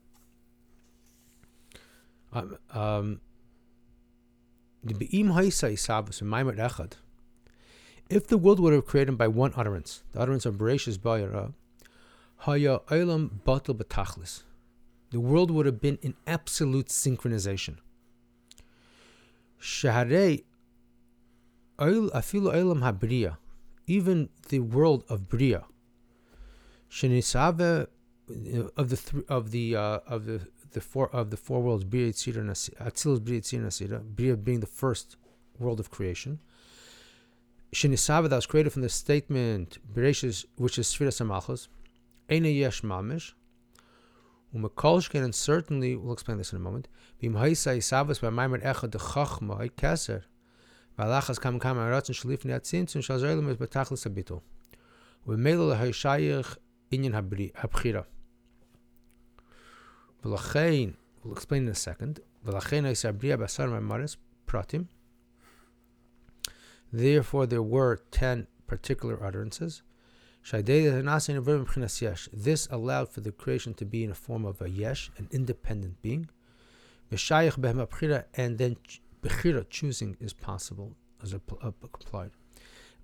[2.33, 3.20] Um, um,
[4.83, 6.92] the Be'im Haisa Isabus and Maimon Echad.
[8.09, 11.53] If the world would have created by one utterance, the utterance of Bereshis Bayara,
[12.38, 14.44] Haya Olam Batal Batachlis.
[15.12, 17.77] The world would have been in absolute synchronization.
[22.81, 23.37] Habriya.
[23.87, 25.64] Even the world of Bria.
[26.90, 27.87] Shenisave
[28.77, 30.40] of the th- of the uh, of the
[30.72, 32.70] the four of the four worlds, Bria Atzilus
[33.22, 35.16] Bria Nasira, Bria being the first
[35.59, 36.38] world of creation.
[37.75, 41.68] Shenisava that was created from the statement Bereshis, which is Sfiras Amalchus,
[42.31, 43.33] Eine Yesh Mamish,
[44.54, 46.88] and certainly we'll explain this in a moment.
[60.24, 62.20] V'lachein, we'll explain in a second.
[62.46, 64.86] V'lachein Isabria Basar Mamaris Pratim.
[66.92, 69.82] Therefore, there were ten particular utterances.
[72.33, 76.02] This allowed for the creation to be in a form of a yesh, an independent
[76.02, 76.28] being.
[77.11, 78.76] And then
[79.22, 82.33] bechira, choosing, is possible as applied.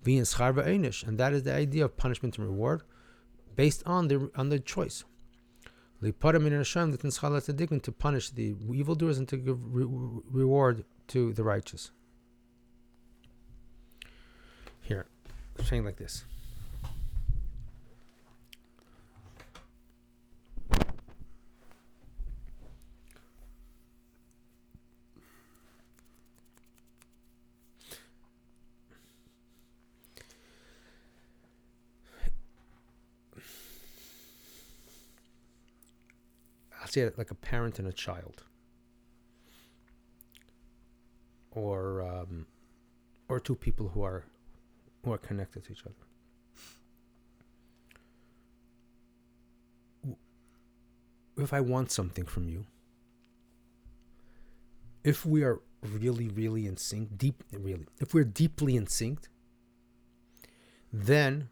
[0.05, 2.83] And that is the idea of punishment and reward
[3.57, 5.05] based on the on the choice.
[6.01, 9.87] To punish the evildoers and to give re-
[10.31, 11.90] reward to the righteous.
[14.83, 15.07] Here,
[15.64, 16.24] saying like this.
[36.90, 38.42] Say it like a parent and a child,
[41.51, 42.46] or um,
[43.29, 44.24] or two people who are
[45.05, 45.94] who are connected to each other.
[51.37, 52.66] If I want something from you,
[55.05, 59.29] if we are really, really in sync, deep, really, if we're deeply in sync,
[60.92, 61.48] then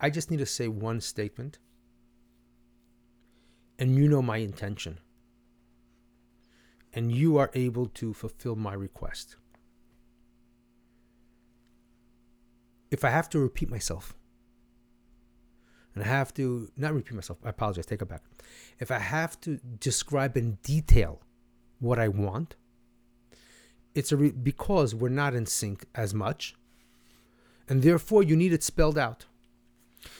[0.00, 1.58] I just need to say one statement,
[3.78, 4.98] and you know my intention,
[6.92, 9.36] and you are able to fulfill my request.
[12.90, 14.14] if I have to repeat myself,
[15.94, 18.22] and I have to not repeat myself, I apologize, take it back.
[18.78, 21.20] If I have to describe in detail
[21.80, 22.54] what I want,
[23.94, 26.54] it's a re- because we're not in sync as much,
[27.68, 29.26] and therefore you need it spelled out.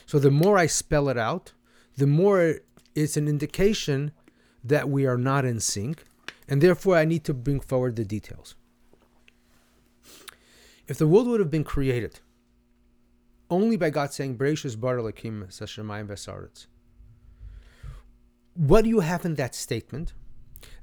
[0.05, 1.53] So the more I spell it out,
[1.97, 2.57] the more
[3.03, 4.13] it's an indication
[4.65, 6.05] that we are not in sync,
[6.49, 8.55] and therefore I need to bring forward the details.
[10.87, 12.21] If the world would have been created
[13.51, 16.67] only by God saying, Bereshis bar Elokim Sashamayim.
[18.55, 20.13] What do you have in that statement?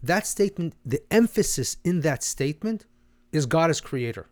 [0.02, 2.86] That statement, the emphasis in that statement
[3.32, 4.30] is God as creator.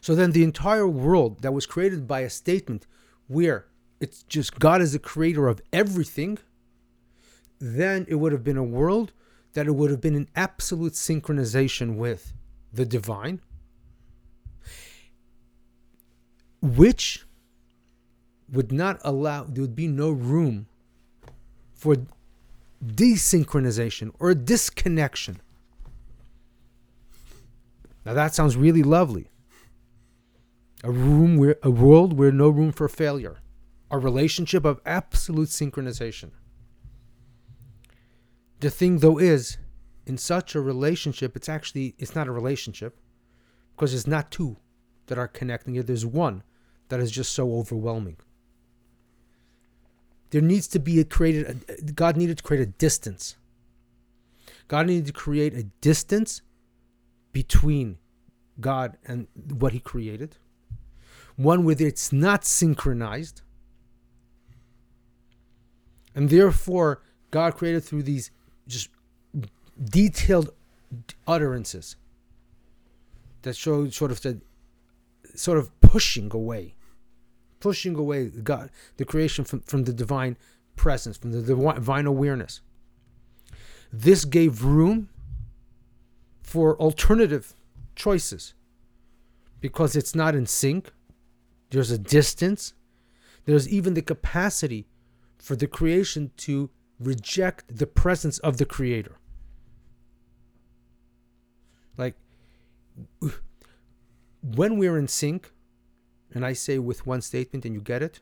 [0.00, 2.86] So then the entire world that was created by a statement
[3.26, 3.66] where
[4.00, 6.38] it's just God is the creator of everything,
[7.58, 9.12] then it would have been a world
[9.54, 12.32] that it would have been an absolute synchronization with
[12.72, 13.40] the divine,
[16.60, 17.24] which
[18.50, 20.66] would not allow, there would be no room
[21.74, 21.96] for
[22.84, 25.40] desynchronization or disconnection.
[28.04, 29.28] Now that sounds really lovely.
[30.84, 33.38] A room where a world where no room for failure.
[33.90, 36.30] A relationship of absolute synchronization.
[38.60, 39.58] The thing though is,
[40.06, 42.98] in such a relationship, it's actually it's not a relationship
[43.76, 44.56] because it's not two
[45.06, 45.86] that are connecting it.
[45.86, 46.42] There's one
[46.88, 48.16] that is just so overwhelming.
[50.30, 51.64] There needs to be a created.
[51.68, 53.36] A, God needed to create a distance.
[54.66, 56.42] God needed to create a distance
[57.32, 57.98] between
[58.60, 60.36] God and what He created.
[61.36, 63.42] One where it's not synchronized.
[66.14, 68.30] And therefore, God created through these
[68.68, 68.90] just
[69.82, 70.50] detailed
[71.26, 71.96] utterances
[73.42, 74.40] that show sort of the
[75.34, 76.74] sort of pushing away
[77.60, 80.36] pushing away God, the creation from, from the divine
[80.76, 82.60] presence, from the divine awareness.
[83.92, 85.08] This gave room
[86.42, 87.54] for alternative
[87.96, 88.54] choices
[89.60, 90.92] because it's not in sync.
[91.70, 92.74] There's a distance.
[93.44, 94.86] There's even the capacity
[95.38, 99.16] for the creation to reject the presence of the creator.
[101.96, 102.14] Like
[104.42, 105.52] when we're in sync,
[106.34, 108.20] and I say with one statement and you get it,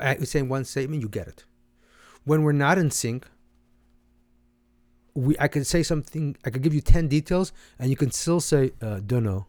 [0.00, 1.44] I say one statement, you get it.
[2.24, 3.26] When we're not in sync,
[5.14, 6.36] we I could say something.
[6.44, 9.46] I could give you ten details, and you can still say, uh, "Don't know,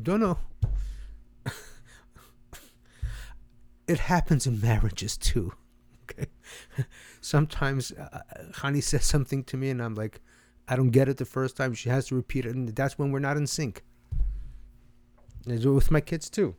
[0.00, 0.38] don't know."
[3.86, 5.52] it happens in marriages too.
[7.20, 8.20] Sometimes uh,
[8.52, 10.20] Hani says something to me, and I'm like,
[10.68, 11.74] I don't get it the first time.
[11.74, 13.82] She has to repeat it, and that's when we're not in sync.
[15.48, 16.54] I do it with my kids too.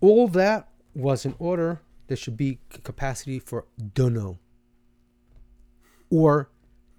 [0.00, 4.38] All that was in order there should be capacity for dunno
[6.10, 6.50] or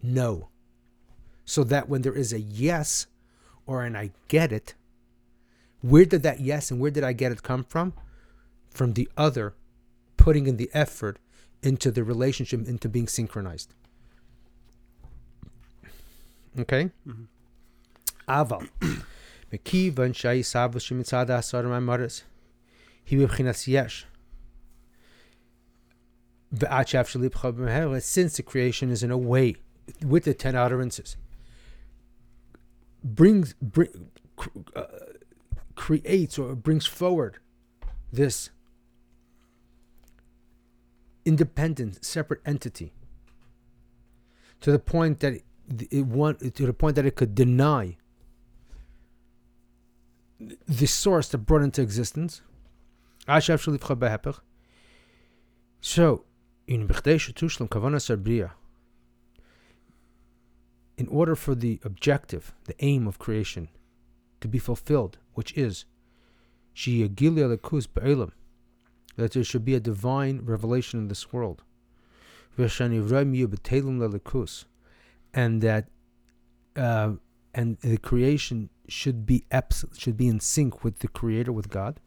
[0.02, 0.50] no.
[1.46, 3.08] So that when there is a yes
[3.68, 4.74] or an I get it,
[5.82, 7.94] where did that yes and where did I get it come from?
[8.75, 9.55] From the other
[10.17, 11.19] putting in the effort
[11.63, 13.75] into the relationship, into being synchronized.
[16.59, 16.91] Okay?
[17.07, 17.13] Mhm.
[18.29, 18.67] אבל,
[19.53, 22.23] מכיוון שהעיסאוו שמצד העשר מהמרס
[23.07, 24.07] היא בבחינת יש.
[26.53, 29.55] ועד שאף לבך במהרה, since the creation is in a way,
[30.03, 31.17] with the ten utterances,
[33.05, 34.83] brings, bring, cr- uh,
[35.77, 37.39] creates or brings forward
[38.13, 38.51] this
[41.26, 42.94] independent, separate entity
[44.62, 45.34] to the point that
[45.92, 47.98] it, want to the point that it could deny
[50.40, 52.42] the source that brought into existence.
[55.82, 56.26] So,
[60.98, 63.70] in order for the objective, the aim of creation,
[64.42, 65.86] to be fulfilled, which is
[69.17, 71.63] that there should be a divine revelation in this world,
[72.59, 74.65] v'shanivraim yu b'telum lelekus,
[75.35, 75.85] and that
[76.77, 77.13] uh,
[77.55, 82.01] and the creation should be abs- should be in sync with the creator with God.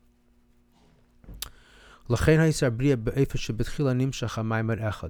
[2.09, 5.09] לכן הישר בריאה באיפה שבתחילה נמשך המיימר אחד,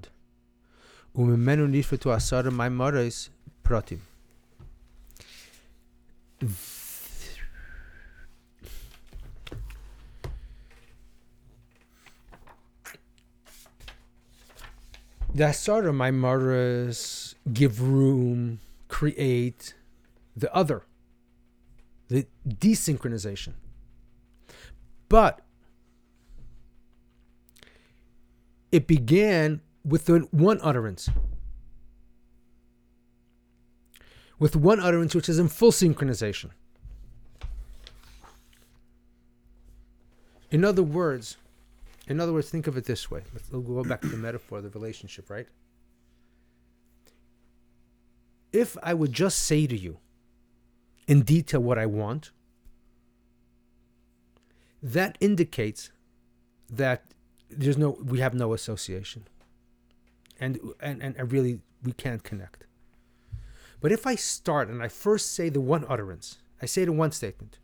[1.15, 3.29] וממנו נשפטו עשר מיימרס
[3.61, 3.97] פרטים.
[15.38, 15.44] The
[15.92, 18.58] my Maimaras give room,
[18.88, 19.72] create
[20.36, 20.82] the other,
[22.08, 23.52] the desynchronization.
[25.08, 25.42] But
[28.72, 31.08] it began with one utterance.
[34.40, 36.50] With one utterance which is in full synchronization.
[40.50, 41.36] In other words,
[42.08, 43.22] in other words, think of it this way.
[43.32, 45.46] Let's we'll go back to the metaphor the relationship, right?
[48.52, 49.98] If I would just say to you
[51.06, 52.30] in detail what I want,
[54.82, 55.90] that indicates
[56.70, 57.04] that
[57.50, 59.26] there's no we have no association.
[60.40, 62.64] And and, and really we can't connect.
[63.80, 67.12] But if I start and I first say the one utterance, I say the one
[67.12, 67.58] statement,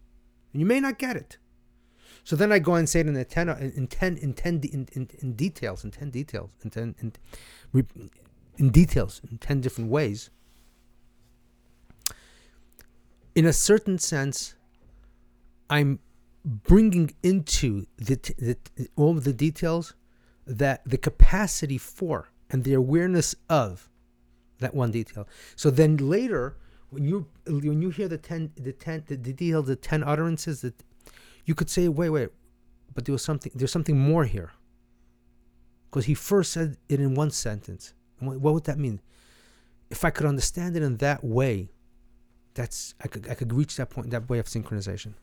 [0.53, 1.39] and you may not get it.
[2.25, 4.89] So then I go and say it in the ten in, ten in ten in,
[4.93, 7.13] in, in details in ten details in ten in,
[8.57, 10.31] in details in ten different ways.
[13.35, 14.55] In a certain sense,
[15.69, 15.99] I'm
[16.45, 19.95] bringing into the, the all of the details
[20.47, 23.91] that the capacity for and the awareness of
[24.61, 25.27] that one detail.
[25.57, 26.57] So then later,
[26.91, 30.63] when you when you hear the ten the ten the, the detail the ten utterances
[30.63, 30.83] that
[31.45, 32.31] you could say, wait, wait,
[32.95, 33.53] but there was something.
[33.55, 34.53] There's something more here.
[35.91, 37.95] Because he first said it in one sentence.
[38.19, 39.01] What, would that mean?
[39.91, 41.71] If I could understand it in that way,
[42.55, 45.15] that's I could I could reach that point, that way of synchronization.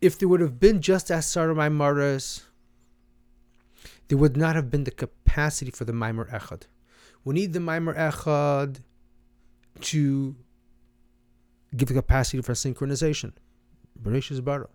[0.00, 2.44] If there would have been just as Saramai Maras,
[4.08, 6.62] there would not have been the capacity for the Maimer Echad.
[7.24, 8.80] We need the Maimer Echad
[9.80, 10.36] to
[11.74, 13.32] give the capacity for synchronization.
[14.00, 14.68] Bereshis bara.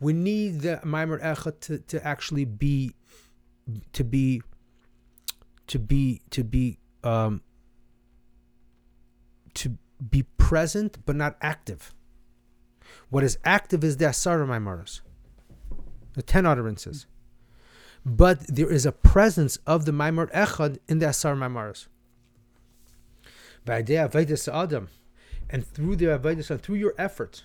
[0.00, 2.94] We need the Maimer Echad to, to actually be
[3.92, 4.42] to be
[5.66, 7.40] to be to be um
[9.54, 9.78] to
[10.10, 11.94] be present but not active.
[13.08, 15.00] What is active is the Asara Maimaras,
[16.14, 17.06] the ten utterances.
[18.04, 21.86] But there is a presence of the Maimar Echad in the Asar Maimaras.
[23.64, 24.88] By the Adam,
[25.48, 27.44] and through the Avedis and through your efforts,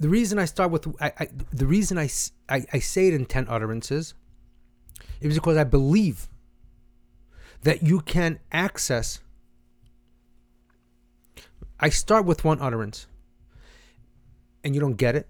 [0.00, 2.08] the reason I start with I, I the reason I
[2.48, 4.14] I say it in 10 utterances
[5.20, 6.28] is because I believe
[7.62, 9.20] that you can access
[11.80, 13.06] I start with one utterance
[14.64, 15.28] and you don't get it,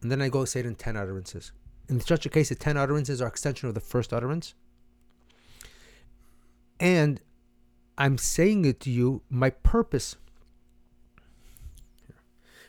[0.00, 1.52] and then I go say it in 10 utterances.
[1.88, 4.54] In such a case, the 10 utterances are extension of the first utterance.
[6.78, 7.20] And
[7.96, 10.16] I'm saying it to you, my purpose.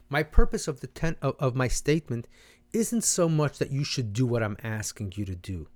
[0.10, 2.28] My purpose of the 10 of, of my statement
[2.74, 5.68] isn't so much that you should do what I'm asking you to do.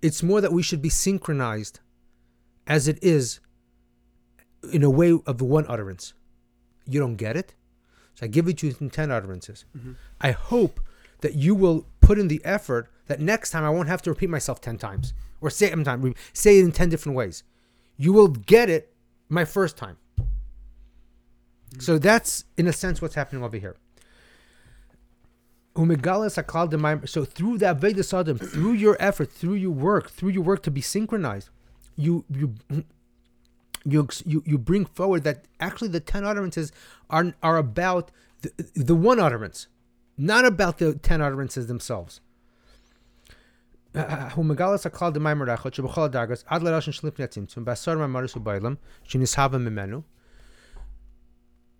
[0.00, 1.80] It's more that we should be synchronized
[2.66, 3.40] as it is
[4.72, 6.14] in a way of the one utterance.
[6.86, 7.54] You don't get it?
[8.14, 9.64] So I give it to you in 10 utterances.
[9.76, 9.92] Mm-hmm.
[10.20, 10.80] I hope
[11.20, 14.28] that you will put in the effort that next time I won't have to repeat
[14.28, 17.42] myself 10 times or say it, time, say it in 10 different ways.
[17.96, 18.92] You will get it
[19.28, 19.96] my first time.
[21.78, 23.76] So that's, in a sense, what's happening over here.
[25.74, 30.82] So through Avedis Adam, through your effort, through your work, through your work to be
[30.82, 31.48] synchronized,
[31.96, 32.54] you you
[33.84, 36.72] you you, you bring forward that actually the ten utterances
[37.08, 38.10] are are about
[38.42, 39.66] the, the one utterance,
[40.18, 42.20] not about the ten utterances themselves.
[43.94, 44.30] Uh,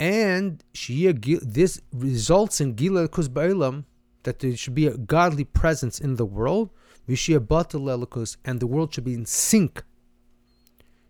[0.02, 3.84] and this results in gila kuzbailam
[4.24, 6.70] that there should be a godly presence in the world.
[7.06, 9.84] And the world should be in sync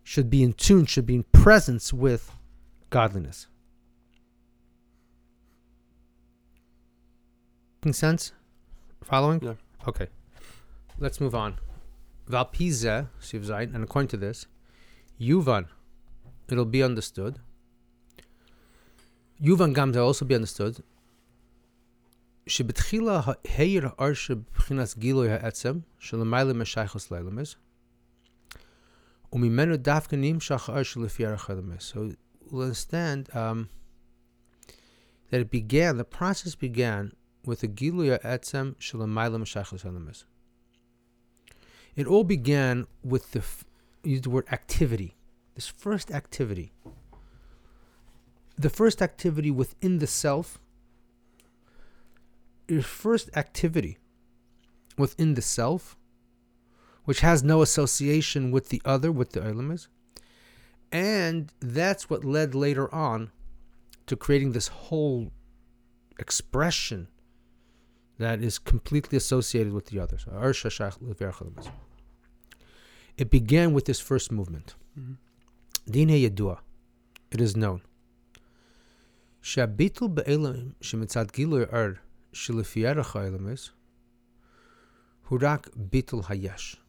[0.03, 2.31] should be in tune should be in presence with
[2.91, 3.47] godliness.
[7.81, 8.31] Making sense?
[9.03, 9.39] Following?
[9.41, 9.53] Yeah.
[9.87, 10.07] okay.
[10.99, 11.57] Let's move on.
[12.29, 13.07] Valpiza,
[13.73, 14.45] and according to this
[15.19, 15.65] yuvan
[16.49, 17.39] it'll be understood
[19.42, 20.80] Yuvan Gam, will also be understood.
[22.46, 27.56] שבתחילה העיר האר שבחינת גילוי העצם, שלמעלה משייכוס לאלמס,
[29.32, 31.92] וממנו דווקא נמשך האר שלפי ערך האלמס.
[31.92, 31.96] So
[32.50, 33.68] we'll understand um,
[35.30, 37.12] that it began, the process began
[37.44, 40.24] with the gilui ha'etzem shelamayla meshachos halamis.
[41.96, 43.64] It all began with the, f-
[44.04, 45.16] use the word activity,
[45.54, 46.72] this first activity.
[48.57, 50.59] The first activity within the self,
[52.67, 53.97] your first activity
[54.97, 55.97] within the self,
[57.05, 59.87] which has no association with the other, with the Olamis.
[60.91, 63.31] And that's what led later on
[64.05, 65.31] to creating this whole
[66.19, 67.07] expression
[68.19, 70.25] that is completely associated with the others.
[73.17, 74.75] It began with this first movement.
[74.97, 75.13] Mm-hmm.
[75.91, 76.59] Dine Yedua.
[77.31, 77.81] It is known.
[79.43, 81.91] שהביטול באלוהים שמצד גילוי אור
[82.33, 83.69] שלפי ערך האלוהיס,
[85.27, 86.81] הוא רק ביטול היש.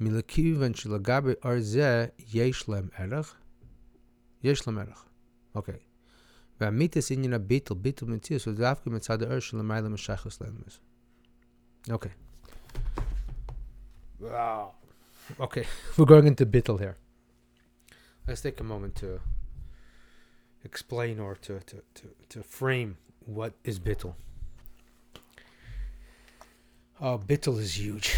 [0.00, 3.34] מכיוון שלגבי אור זה יש להם ערך,
[4.42, 5.04] יש להם ערך.
[5.54, 5.78] אוקיי.
[6.60, 10.80] והמיתוס עניין הביטול, ביטול מציאוס, הוא דווקא מצד האור שלמעלה משייכוס לאלוהיס.
[11.90, 12.10] אוקיי.
[14.20, 14.26] Wow.
[15.38, 15.64] Okay,
[15.96, 16.96] we're going into Bittul here.
[18.26, 19.20] Let's take a moment to
[20.64, 22.96] explain or to, to, to, to frame
[23.26, 24.14] what is bittul.
[27.00, 28.14] Oh, bittul is huge.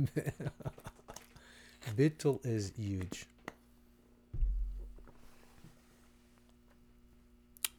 [1.96, 3.26] bittul is huge.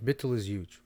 [0.04, 0.80] Bittul is huge.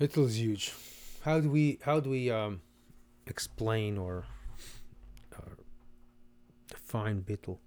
[0.00, 0.72] Bittul is huge.
[1.22, 2.60] How do we how do we um,
[3.26, 4.24] explain or,
[5.32, 5.58] or
[6.68, 7.58] define bittul?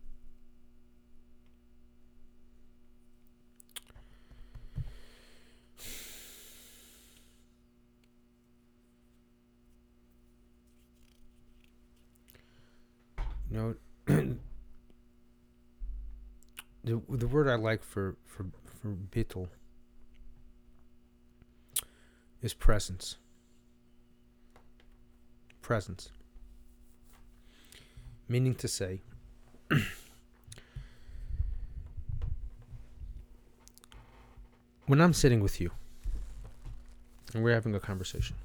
[13.49, 13.75] Know,
[14.05, 14.37] the
[16.83, 18.45] the word I like for for
[18.81, 19.47] for bittul
[22.41, 23.17] is presence.
[25.61, 26.09] Presence.
[28.29, 29.01] Meaning to say,
[34.85, 35.71] when I'm sitting with you
[37.33, 38.35] and we're having a conversation,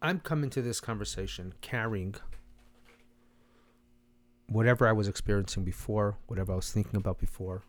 [0.00, 2.14] I'm coming to this conversation carrying
[4.48, 7.64] whatever I was experiencing before, whatever I was thinking about before.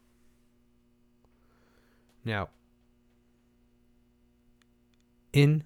[2.24, 2.50] Now,
[5.34, 5.64] in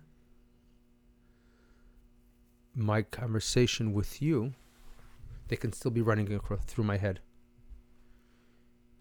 [2.76, 4.53] my conversation with you,
[5.49, 7.20] they can still be running through my head.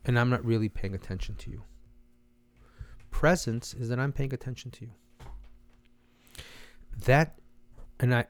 [0.04, 1.62] And I'm not really paying attention to you.
[3.10, 4.90] Presence is that I'm paying attention to you.
[7.04, 7.38] That
[8.02, 8.26] and I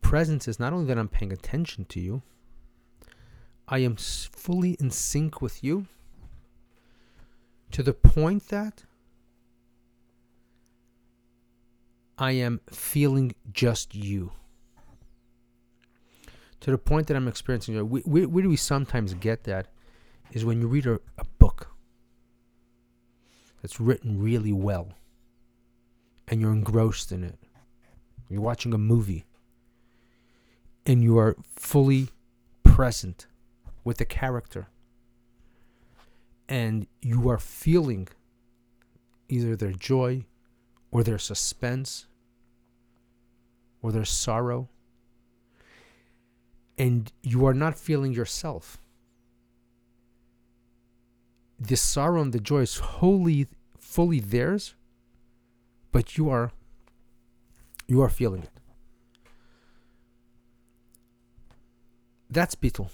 [0.00, 2.22] presence is not only that I'm paying attention to you,
[3.68, 5.86] I am fully in sync with you
[7.70, 8.84] to the point that
[12.18, 14.32] I am feeling just you.
[16.60, 17.84] To the point that I'm experiencing you.
[17.84, 19.68] We, where do we sometimes get that?
[20.32, 21.68] Is when you read a, a book
[23.60, 24.92] that's written really well
[26.28, 27.38] and you're engrossed in it.
[28.32, 29.26] You're watching a movie
[30.86, 32.08] and you are fully
[32.64, 33.26] present
[33.84, 34.68] with the character
[36.48, 38.08] and you are feeling
[39.28, 40.24] either their joy
[40.90, 42.06] or their suspense
[43.82, 44.70] or their sorrow
[46.78, 48.78] and you are not feeling yourself.
[51.60, 53.46] The sorrow and the joy is wholly
[53.78, 54.74] fully theirs
[55.92, 56.50] but you are
[57.86, 58.50] you are feeling it.
[62.30, 62.90] That's bittul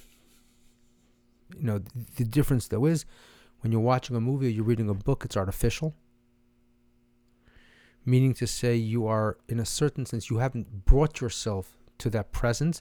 [1.57, 1.81] you know
[2.17, 3.05] the, difference though is
[3.61, 5.95] when you're watching a movie or you're reading a book it's artificial.
[8.05, 12.33] Meaning to say you are in a certain sense you haven't brought yourself to that
[12.33, 12.81] presence.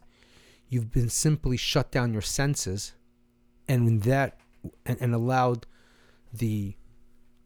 [0.69, 2.93] You've been simply shut down your senses
[3.67, 4.39] and that
[4.85, 5.65] and, and allowed
[6.31, 6.75] the,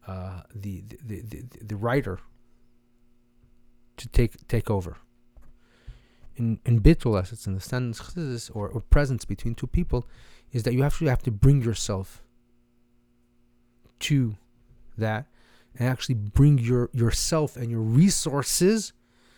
[0.08, 2.20] uh, the, the, the the the writer
[3.98, 4.98] to take take over.
[6.36, 10.08] In in bittul as it's in the sentence or, or presence between two people
[10.52, 12.24] is that you actually have to bring yourself
[14.00, 14.36] to
[14.98, 15.26] that
[15.78, 18.94] and actually bring your yourself and your resources.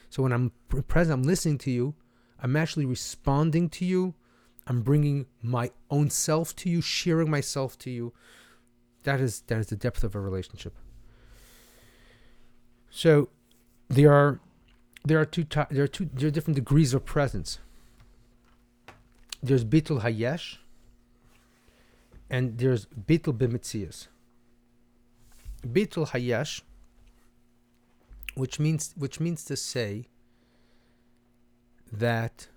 [0.10, 0.52] So when i'm
[0.88, 1.96] present i'm listening to you
[2.40, 4.14] i'm actually responding to you
[4.68, 8.14] i'm bringing my own self to you sharing myself to you.
[9.04, 10.74] That is that is the depth of a relationship.
[12.90, 13.30] So
[13.94, 14.40] there are
[15.06, 17.60] there are two ty- there are two there are different degrees of presence.
[19.42, 20.58] There's bitul hayesh
[22.30, 24.08] and there's bitul b'mitzias
[25.68, 26.62] bitul hayesh
[28.36, 30.08] which means which means to say
[31.92, 32.48] that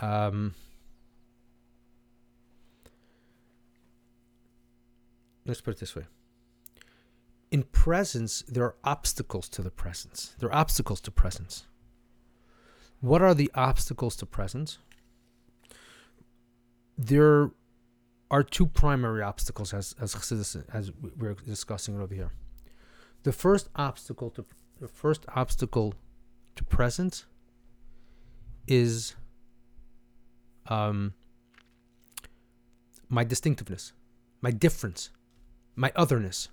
[0.00, 0.54] um,
[5.46, 6.04] let's put it this way
[7.50, 10.34] in presence there are obstacles to the presence.
[10.38, 11.66] There are obstacles to presence.
[13.00, 14.78] What are the obstacles to presence?
[16.96, 17.50] There
[18.30, 22.30] are two primary obstacles as as as we're discussing it over here.
[23.22, 24.44] The first obstacle to
[24.80, 25.94] the first obstacle
[26.56, 27.26] to presence
[28.66, 29.16] is
[30.68, 31.14] um
[33.08, 33.92] my distinctiveness
[34.40, 35.10] my difference
[35.74, 36.48] my otherness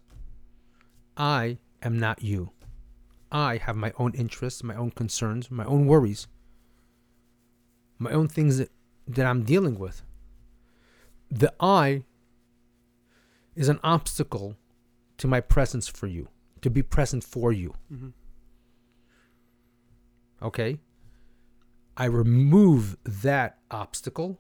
[1.18, 2.52] i am not you.
[3.32, 6.28] I have my own interests my own concerns my own worries
[8.00, 8.72] my own things that,
[9.08, 10.04] that i'm dealing with.
[11.30, 12.04] The i
[13.56, 14.56] is an obstacle
[15.18, 16.30] to my presence for you
[16.62, 17.74] to be present for you.
[17.92, 18.10] Mm-hmm.
[20.42, 20.80] okay?
[21.96, 24.38] I remove that obstacle.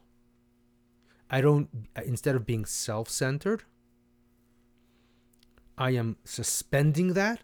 [1.30, 1.69] I don't
[2.05, 3.63] instead of being self-centered
[5.78, 7.39] i am suspending that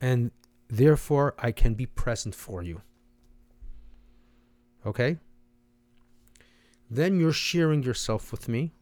[0.00, 0.30] and
[0.68, 2.80] therefore i can be present for you.
[4.84, 5.18] Okay?
[6.90, 8.72] Then you're sharing yourself with me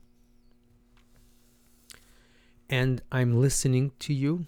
[2.71, 4.47] and i'm listening to you.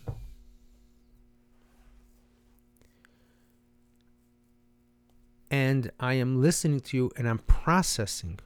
[5.50, 8.38] And I am listening to you and I'm processing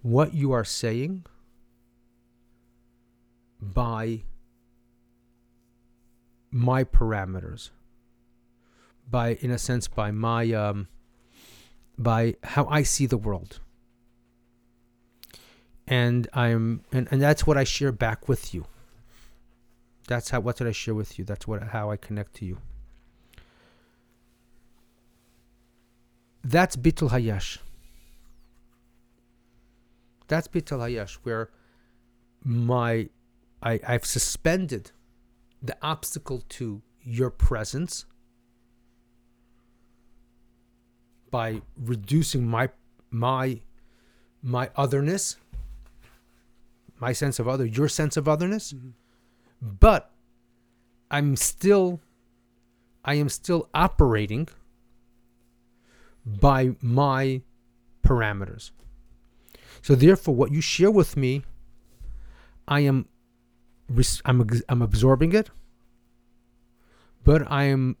[0.00, 1.26] what you are saying
[3.60, 4.22] by
[6.58, 7.70] my parameters.
[9.10, 10.88] By in a sense by my um
[11.96, 13.60] by how I see the world.
[15.86, 18.66] And I'm and, and that's what I share back with you.
[20.08, 21.24] That's how what did I share with you.
[21.24, 22.58] That's what how I connect to you.
[26.44, 27.58] That's bitul hayash.
[30.28, 31.50] That's bitul hayash, where
[32.44, 33.08] my
[33.62, 34.92] I I've suspended
[35.62, 38.04] the obstacle to your presence,
[41.30, 42.68] by reducing my
[43.10, 43.60] my
[44.42, 45.36] my otherness,
[47.00, 48.92] my sense of other, your sense of otherness, Mhm.
[49.62, 50.12] but
[51.10, 52.00] I'm still
[53.04, 54.48] I am still operating
[56.26, 57.42] by my
[58.02, 58.70] parameters.
[59.80, 61.44] So therefore what you share with me
[62.66, 63.08] I am
[64.24, 65.50] I'm I'm absorbing it
[67.28, 67.96] but I am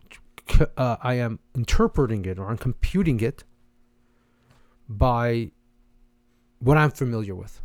[0.76, 3.44] uh, I am interpreting it or I'm computing it
[4.88, 5.50] by
[6.60, 7.60] what I'm familiar with.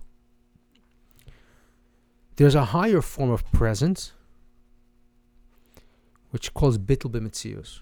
[2.35, 4.11] There's a higher form of presence
[6.31, 7.79] which calls bittul b'metzius,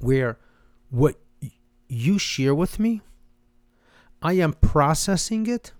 [0.00, 0.38] where
[0.90, 1.16] what
[1.88, 3.00] you share with me,
[4.20, 5.72] I am processing it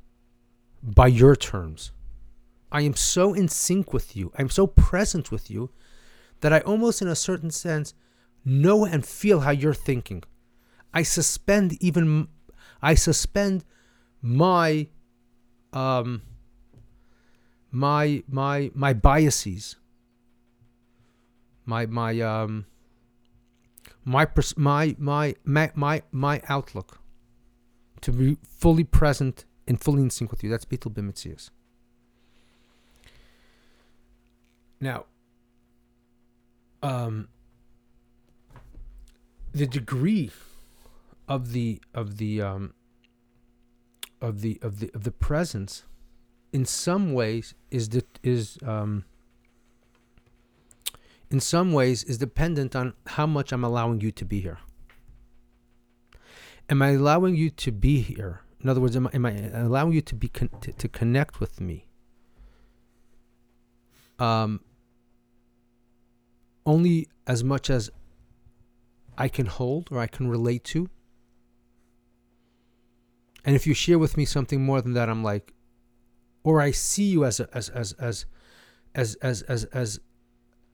[0.83, 1.91] by your terms.
[2.71, 4.33] I am so in sync with you.
[4.39, 5.71] I'm so present with you
[6.41, 7.95] that I almost, in a certain sense,
[8.45, 10.23] know and feel how you're thinking.
[10.93, 12.29] I suspend even,
[12.83, 13.65] I suspend
[14.23, 14.89] my,
[15.73, 16.23] um,
[17.71, 19.77] my my my biases,
[21.67, 22.65] my my um,
[24.05, 27.01] my pers- my my my my my outlook,
[28.01, 30.49] to be fully present and fully in sync with you.
[30.49, 31.51] That's Bittul Bimitzias.
[34.81, 35.07] Now,
[36.83, 37.29] um,
[39.53, 40.31] the degree
[41.27, 42.75] of the of the um,
[44.21, 45.85] of the of the of the presence,
[46.53, 49.05] in some ways, is that is um,
[51.31, 54.59] in some ways is dependent on how much I'm allowing you to be here.
[56.71, 58.43] Am I allowing you to be here?
[58.61, 61.41] In other words, am I, am I allowing you to be con- to, to connect
[61.41, 61.87] with me?
[64.19, 64.61] Um,
[66.69, 67.91] only as much as
[69.17, 70.89] I can hold or I can relate to.
[73.45, 75.55] And if you share with me something more than that, I'm like,
[76.45, 78.27] or I see you as a, as as as
[78.95, 80.01] as as as as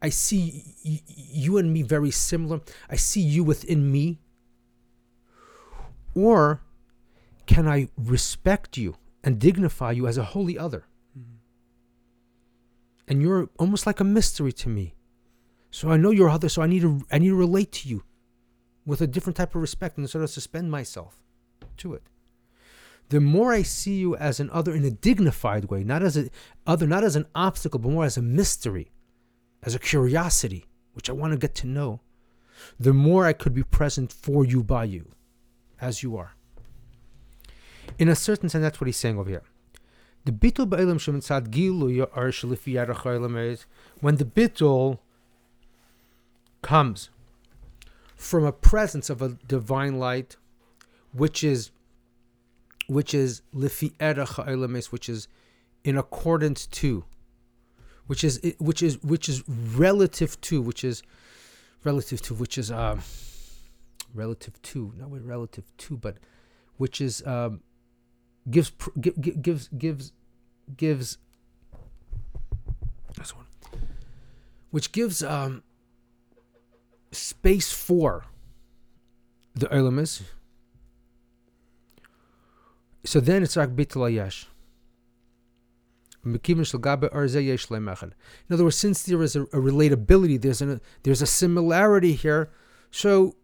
[0.02, 2.60] I see y- you and me very similar.
[2.90, 4.18] I see you within me.
[6.14, 6.62] Or
[7.46, 10.84] can I respect you and dignify you as a holy other?
[11.18, 11.38] Mhm.
[13.08, 14.94] And you're almost like a mystery to me.
[15.74, 18.04] So I know you're other, so I need to I need to relate to you
[18.86, 21.20] with a different type of respect and sort of suspend myself
[21.78, 22.04] to it.
[23.08, 26.30] The more I see you as an other in a dignified way, not as a
[26.64, 28.92] other, not as an obstacle, but more as a mystery,
[29.64, 31.98] as a curiosity, which I want to get to know,
[32.78, 35.10] the more I could be present for you by you,
[35.80, 36.36] as you are.
[37.98, 39.42] In a certain sense, that's what he's saying over here.
[40.24, 41.50] The bitul ba'elam shemitzad
[44.00, 44.98] when the bitul
[46.64, 47.10] comes
[48.16, 50.36] from a presence of a divine light,
[51.12, 51.70] which is
[52.88, 55.28] which is which is
[55.84, 57.04] in accordance to,
[58.06, 61.02] which is which is which is relative to, which is
[61.84, 63.00] relative to, which is um
[64.14, 66.16] relative to, not relative to, but
[66.78, 67.60] which is um,
[68.50, 70.12] gives gives gives
[70.76, 71.18] gives
[73.16, 73.46] this one,
[74.70, 75.62] which gives um,
[77.14, 78.24] space for
[79.54, 80.22] the elemis.
[83.04, 84.46] So then it's like bittul yesh.
[86.24, 86.40] In
[88.50, 92.50] other words, since there is a, a relatability, there's a there's a similarity here.
[92.90, 93.36] So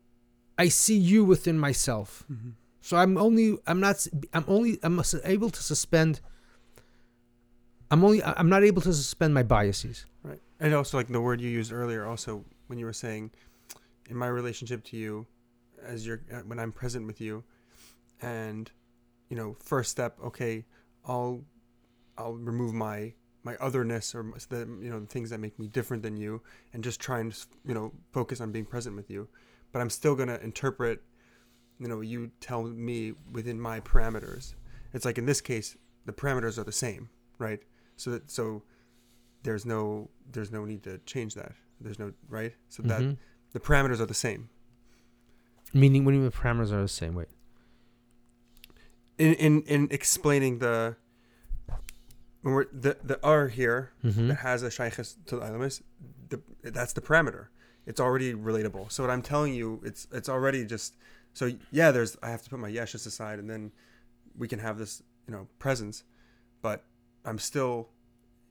[0.59, 2.25] I see you within myself.
[2.33, 2.55] Mhm.
[2.81, 6.21] So I'm only I'm not I'm only I'm able to suspend.
[7.91, 10.07] I'm only I'm not able to suspend my biases.
[10.23, 10.41] Right.
[10.59, 13.31] And also, like the word you used earlier, also when you were saying,
[14.11, 15.27] in my relationship to you,
[15.83, 17.45] as you're uh, when I'm present with you,
[18.21, 18.71] and
[19.29, 20.67] you know, first step, okay,
[21.07, 21.45] I'll
[22.19, 26.03] I'll remove my my otherness or the you know the things that make me different
[26.03, 26.43] than you,
[26.73, 27.35] and just try and
[27.65, 29.29] you know focus on being present with you.
[29.73, 31.01] But I'm still gonna interpret,
[31.79, 34.55] you know, you tell me within my parameters.
[34.93, 37.09] It's like in this case, the parameters are the same,
[37.39, 37.63] right?
[37.97, 38.65] So that so
[39.45, 41.53] there's no there's no need to change that.
[41.81, 42.53] There's no right.
[42.69, 43.17] So that Mhm.
[43.53, 44.49] The parameters are the same.
[45.73, 47.15] meaning when the parameters are the same.
[47.15, 47.29] Wait.
[49.19, 50.97] In in in explaining the
[52.43, 54.29] when we're the the R here Mm-hmm.
[54.29, 55.83] that has a shaykhis to the ilamis,
[56.31, 57.49] the that's the parameter.
[57.87, 58.91] It's already relatable.
[58.93, 60.95] So what I'm telling you, it's it's already just
[61.35, 61.91] so yeah.
[61.91, 63.73] There's I have to put my yeshus aside, and then
[64.37, 66.05] we can have this you know presence,
[66.63, 66.85] but
[67.25, 67.89] I'm still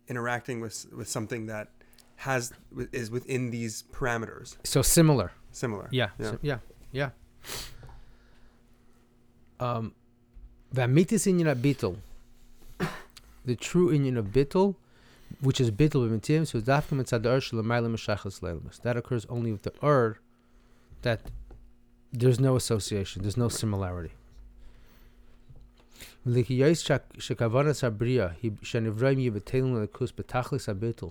[0.08, 1.70] interacting with with something that
[2.28, 2.52] has
[2.92, 4.58] is within these parameters.
[4.64, 5.32] So similar.
[5.52, 5.88] Similar.
[5.92, 6.10] Yeah.
[6.20, 6.32] Yeah.
[6.32, 6.58] so- yeah.
[6.92, 7.10] Yeah.
[9.60, 9.94] um,
[10.74, 11.98] Vamitis inyan bittul.
[13.46, 14.76] The true inyan of bittul,
[15.42, 18.82] which is bittul b'mitim, so dafka mitzad ur shalamayla meshachas leilamus.
[18.82, 20.20] That occurs only with the ur,
[21.02, 21.22] that
[22.12, 24.12] there's no association, there's no similarity.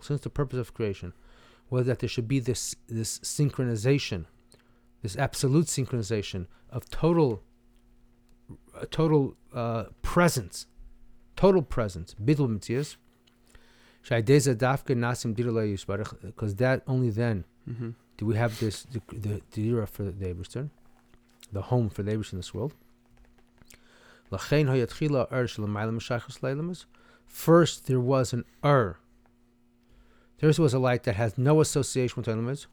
[0.03, 1.13] Since the purpose of creation
[1.71, 4.25] was that there should be this this synchronization,
[5.03, 7.43] this absolute synchronization of total
[8.75, 10.67] uh, total uh, presence,
[11.37, 12.97] total presence, bidul mitzias.
[16.23, 17.91] Because that only then Mm-hmm.
[18.17, 20.71] do we have this the the, the era for the Eberstern,
[21.53, 22.75] the home for the Eberstern in this world.
[27.27, 28.97] First, there was an ur.
[30.39, 32.67] There was a light that has no association with leilamas.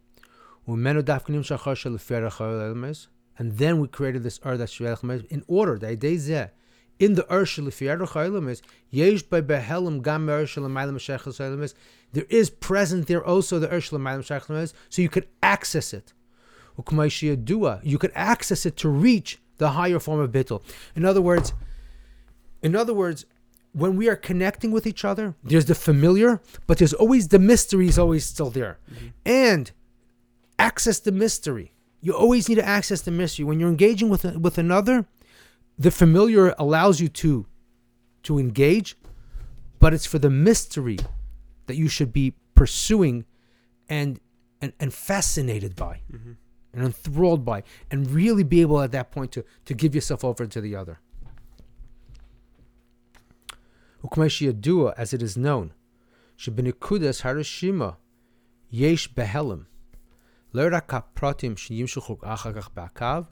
[3.38, 5.78] And then we created this ur that's in order.
[5.78, 5.99] That
[6.99, 8.62] in the leilamas.
[12.14, 16.14] There is present there also the leilamas, so you could access it.
[17.84, 20.62] You could access it to reach the higher form of bittul.
[20.95, 21.53] In other words,
[22.62, 23.26] in other words,
[23.74, 27.88] when we are connecting with each other, there's the familiar, but there's always the mystery
[27.88, 28.80] is always still there.
[28.91, 29.08] Mm-hmm.
[29.26, 29.72] And
[30.58, 31.74] access the mystery.
[32.01, 33.45] You always need to access the mystery.
[33.45, 35.06] When you're engaging with with another,
[35.78, 37.45] the familiar allows you to
[38.24, 38.95] to engage,
[39.80, 40.97] but it's for the mystery
[41.68, 43.26] that you should be pursuing
[43.89, 44.20] and
[44.62, 46.34] and, and fascinated by mm-hmm.
[46.76, 50.45] And enthralled by, and really be able at that point to, to give yourself over
[50.45, 50.99] to the other.
[54.03, 55.73] Ukmeshiyadua, as it is known,
[56.38, 57.95] Shabinikudas Harashima,
[58.69, 59.65] Yesh Behelim,
[60.53, 63.28] Leraka Pratim Shiyimshuchuk Achagach Bakav,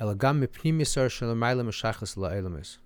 [0.00, 2.78] Elagam Mipnim Yisar Meshachas La'elamis.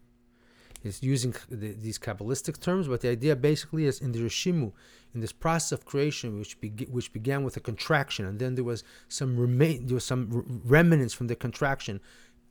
[0.82, 4.72] It's using the, these Kabbalistic terms, but the idea basically is in the Rishimu,
[5.14, 8.64] in this process of creation, which be, which began with a contraction, and then there
[8.64, 12.00] was some remain, there was some remnants from the contraction.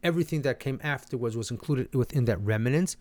[0.04, 2.98] Everything that came afterwards was included within that remnants.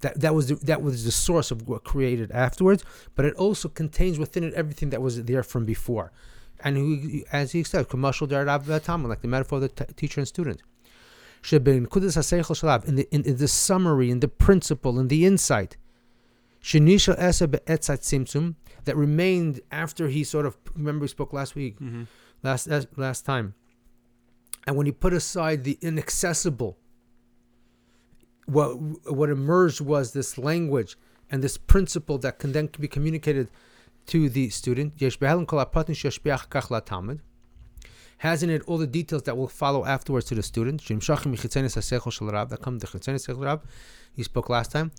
[0.00, 2.84] That that was the, that was the source of what created afterwards,
[3.16, 6.12] but it also contains within it everything that was there from before.
[6.60, 10.62] And he, as he said, commercial like the metaphor of the t- teacher and student.
[12.86, 15.76] In the, in, in the summary, in the principle, in the insight,
[18.84, 22.02] that remained after he sort of remember we spoke last week, Mm-hmm.
[22.42, 23.54] last last time,
[24.66, 26.76] and when he put aside the inaccessible,
[28.46, 28.70] what
[29.12, 30.96] what emerged was this language
[31.30, 33.50] and this principle that can then be communicated
[34.06, 34.94] to the student
[38.19, 40.81] Has in it all the details that will follow afterwards to the student.
[40.87, 43.61] That come the
[44.15, 44.91] He spoke last time,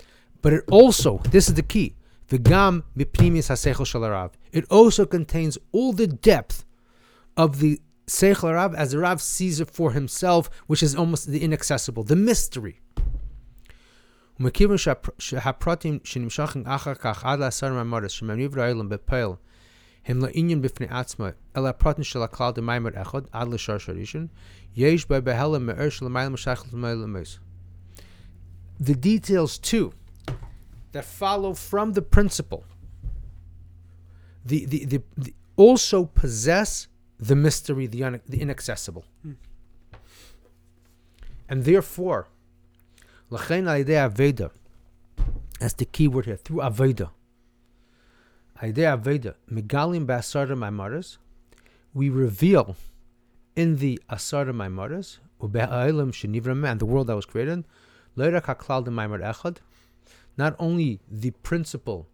[0.43, 1.97] but it also this is the key.
[2.29, 4.33] V'gam mipnimis hasechel shel harav.
[4.53, 6.64] It also contains all the depth
[7.37, 11.43] of the seichel harav as the Rav sees it for himself, which is almost the
[11.43, 12.81] inaccessible, the mystery.
[14.41, 14.77] ומכיוון
[15.18, 19.31] שהפרטים שנמשכים אחר כך עד לעשר מאמרס שמניב רעילים בפועל
[20.07, 24.27] הם לא עניין בפני עצמו, אלא הפרטים של הכלל דמיימר אחד עד לשורש הראשון,
[24.77, 27.39] יש בה בהלם מאר של מייל משך למייל למייס.
[28.83, 29.93] The details too
[30.93, 32.64] that follow from the principle
[34.45, 39.05] the, the, the, the also possess the mystery, the, un, the inaccessible.
[41.49, 42.29] And therefore,
[43.31, 44.51] Lachain al Aveda,
[45.61, 47.11] that's the key word here, through Aveda.
[48.62, 51.18] Megalim Basarda Maimaras,
[51.93, 52.76] we reveal
[53.55, 57.64] in the Asarda Maimaras, Ube'a'ilim Shenivram, and the world that was created,
[58.18, 59.57] Leirak HaKlal de Maimar Echad,
[60.38, 62.07] not only the principle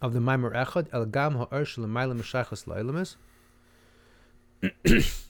[0.00, 3.16] of the Maimar Echad, El Gam Meshachas La'ilamis,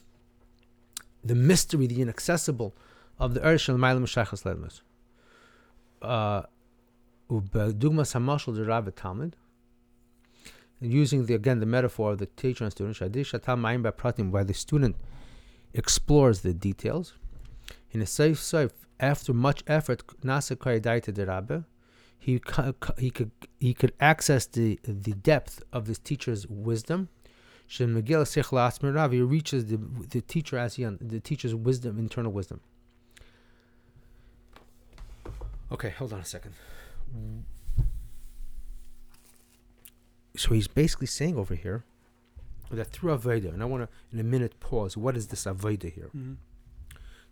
[1.23, 2.75] the mystery, the inaccessible
[3.19, 4.81] of the Ur Meshachas La'ilamis.
[6.01, 6.43] Uh,
[7.29, 9.35] Ubedugmas Hamashal de Rav Talmud,
[10.79, 12.99] using the again the metaphor of the teacher and student,
[14.31, 14.95] where the student
[15.73, 17.13] explores the details.
[17.91, 20.03] In a safe safe, after much effort,
[22.19, 22.41] he
[22.97, 27.09] he could he could access the the depth of this teacher's wisdom.
[27.67, 27.83] He
[29.21, 29.77] reaches the
[30.09, 32.61] the teacher as he the teacher's wisdom, internal wisdom.
[35.71, 36.53] Okay, hold on a second.
[40.37, 41.83] So he's basically saying over here
[42.69, 44.95] that through Aveda, and I want to in a minute pause.
[44.95, 46.11] What is this Aveda here?
[46.15, 46.33] Mm-hmm.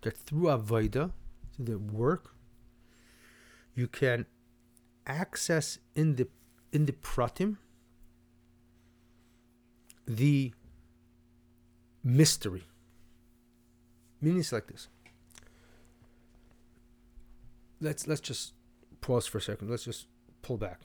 [0.01, 1.11] That through Aveda,
[1.55, 2.33] through the work,
[3.75, 4.25] you can
[5.05, 6.27] access in the
[6.71, 7.57] in the pratim
[10.07, 10.51] the
[12.03, 12.63] mystery.
[14.19, 14.87] Meaning it's like this.
[17.79, 18.53] Let's let's just
[19.01, 19.69] pause for a second.
[19.69, 20.07] Let's just
[20.41, 20.79] pull back.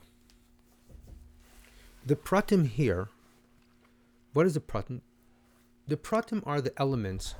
[2.04, 3.08] The pratim here.
[4.32, 5.00] What is the pratim?
[5.86, 7.34] The pratim are the elements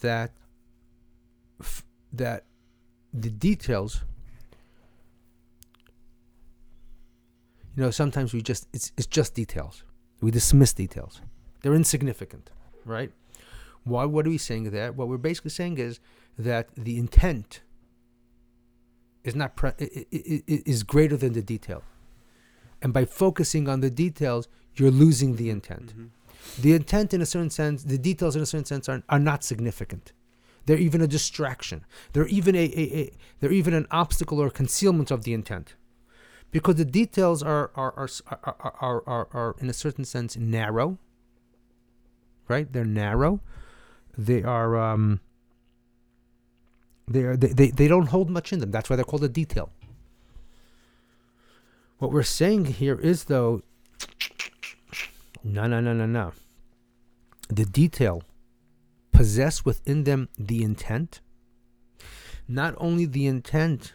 [0.00, 0.32] that
[1.60, 2.44] f- that
[3.12, 4.04] the details
[7.74, 9.84] you know sometimes we just it's it's just details
[10.20, 11.20] we dismiss details
[11.62, 12.50] they're insignificant
[12.84, 13.10] right
[13.84, 16.00] why what are we saying there what we're basically saying is
[16.38, 17.62] that the intent
[19.24, 21.82] is not pre- is greater than the detail
[22.86, 25.88] and by focusing on the details you're losing the intent.
[25.92, 26.10] Mhm.
[26.64, 29.42] the intent in a certain sense the details in a certain sense are, are not
[29.42, 30.12] significant.
[30.66, 31.78] They're even a distraction.
[32.12, 33.02] They're even a, a, a
[33.38, 35.74] they're even an obstacle or concealment of the intent.
[36.54, 40.36] Because the details are are are, are, are, are, are, are in a certain sense
[40.36, 40.88] narrow.
[42.52, 42.72] Right?
[42.72, 43.40] They're narrow.
[44.28, 45.04] They are um
[47.14, 48.70] they are they, they, they don't hold much in them.
[48.70, 49.68] That's why they're called a detail
[51.98, 53.62] what we're saying here is though
[55.42, 56.32] no no no no no.
[57.48, 58.22] The detail
[59.12, 61.20] possess within them the intent.
[62.48, 63.94] Not only the intent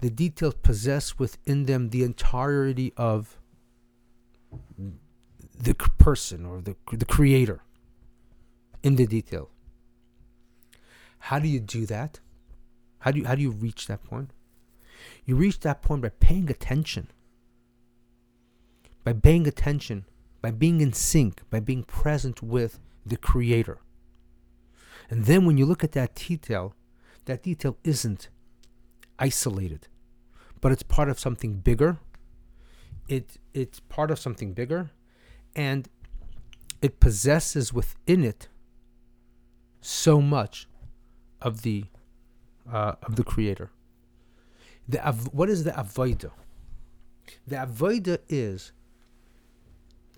[0.00, 3.38] the details possess within them the entirety of
[5.58, 7.60] the person or the, the creator
[8.82, 9.50] in the detail.
[11.18, 12.20] How do you do that?
[12.98, 14.30] How do you how do you reach that point?
[15.24, 17.08] You reach that point by paying attention
[19.04, 20.04] by paying attention
[20.42, 23.78] by being in sync by being present with the creator.
[25.10, 26.74] And then when you look at that detail
[27.26, 28.28] that detail isn't
[29.18, 29.88] isolated
[30.60, 31.98] but it's part of something bigger.
[33.08, 34.90] It it's part of something bigger
[35.54, 35.88] and
[36.80, 38.48] it possesses within it
[39.80, 40.66] so much
[41.42, 41.84] of the
[42.70, 43.70] uh, of the creator.
[44.88, 45.00] The
[45.32, 46.30] what is the avoida
[47.46, 48.72] the avoida is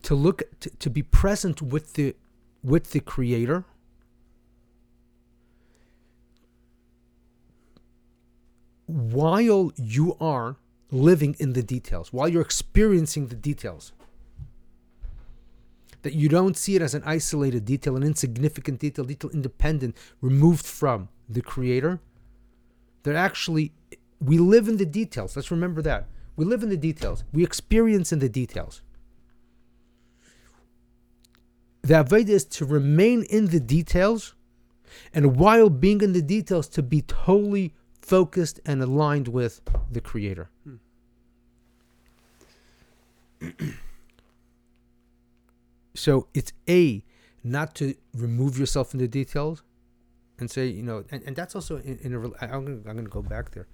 [0.07, 2.15] to look to, to be present with the
[2.63, 3.65] with the creator
[8.87, 10.59] while you are
[10.93, 13.93] living in the details, while you're experiencing the details.
[16.03, 20.65] That you don't see it as an isolated detail, an insignificant detail, detail independent, removed
[20.65, 21.99] from the creator.
[23.03, 23.73] That actually,
[24.21, 25.35] we live in the details.
[25.35, 26.07] Let's remember that.
[26.37, 27.25] We live in the details.
[27.33, 28.83] We experience in the details.
[31.87, 34.35] The Aveda is to remain in the details,
[35.15, 39.61] and while being in the details, to be totally focused and aligned with
[39.93, 40.51] the Creator.
[43.41, 43.49] Hmm.
[45.95, 47.05] so it's a
[47.45, 49.63] not to remove yourself in the details
[50.41, 53.03] and say you know and, and that's also in, in a I'm gonna, I'm gonna
[53.03, 53.69] go back there.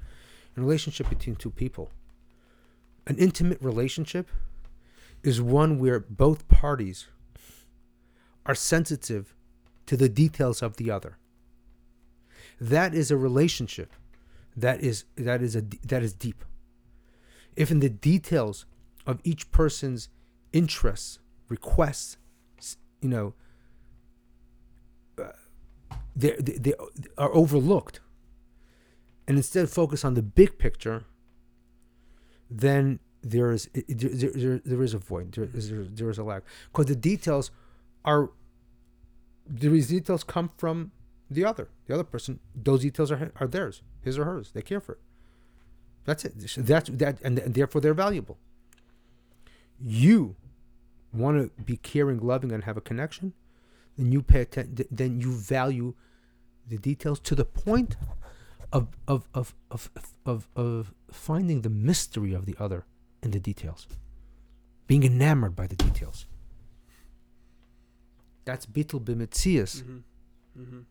[0.54, 1.90] In a relationship between two people.
[3.06, 4.28] An intimate relationship
[5.22, 7.06] is one where both parties
[8.46, 9.34] are sensitive
[9.86, 11.18] to the details of the other.
[12.60, 13.92] That is a relationship
[14.56, 16.44] that is that is a that is deep.
[17.56, 18.66] If in the details
[19.06, 20.08] of each person's
[20.52, 21.18] interests
[21.48, 22.16] requests
[23.00, 23.34] you know
[25.18, 25.32] uh,
[26.14, 26.74] they, they, they
[27.18, 28.00] are overlooked
[29.26, 31.04] and instead focus on the big picture
[32.50, 36.24] then there is there, there, there is a void there is, there, there is a
[36.24, 36.42] lack.
[36.70, 37.50] Because the details
[38.04, 38.30] are
[39.46, 40.92] these details come from
[41.30, 41.68] the other.
[41.86, 44.50] The other person those details are are theirs his or hers.
[44.52, 45.00] They care for it.
[46.04, 46.32] That's it.
[46.56, 48.38] That's that and, and therefore they're valuable.
[49.80, 50.36] You
[51.12, 53.34] want to be caring loving and have a connection
[53.96, 55.94] then you pay attention then you value
[56.68, 57.96] the details to the point
[58.72, 59.90] of of of of
[60.24, 62.86] of, of finding the mystery of the other
[63.22, 63.86] in the details.
[64.86, 66.26] Being enamored by the details
[68.44, 70.02] that's bittul b'metzias Mhm.
[70.58, 70.84] Mhm.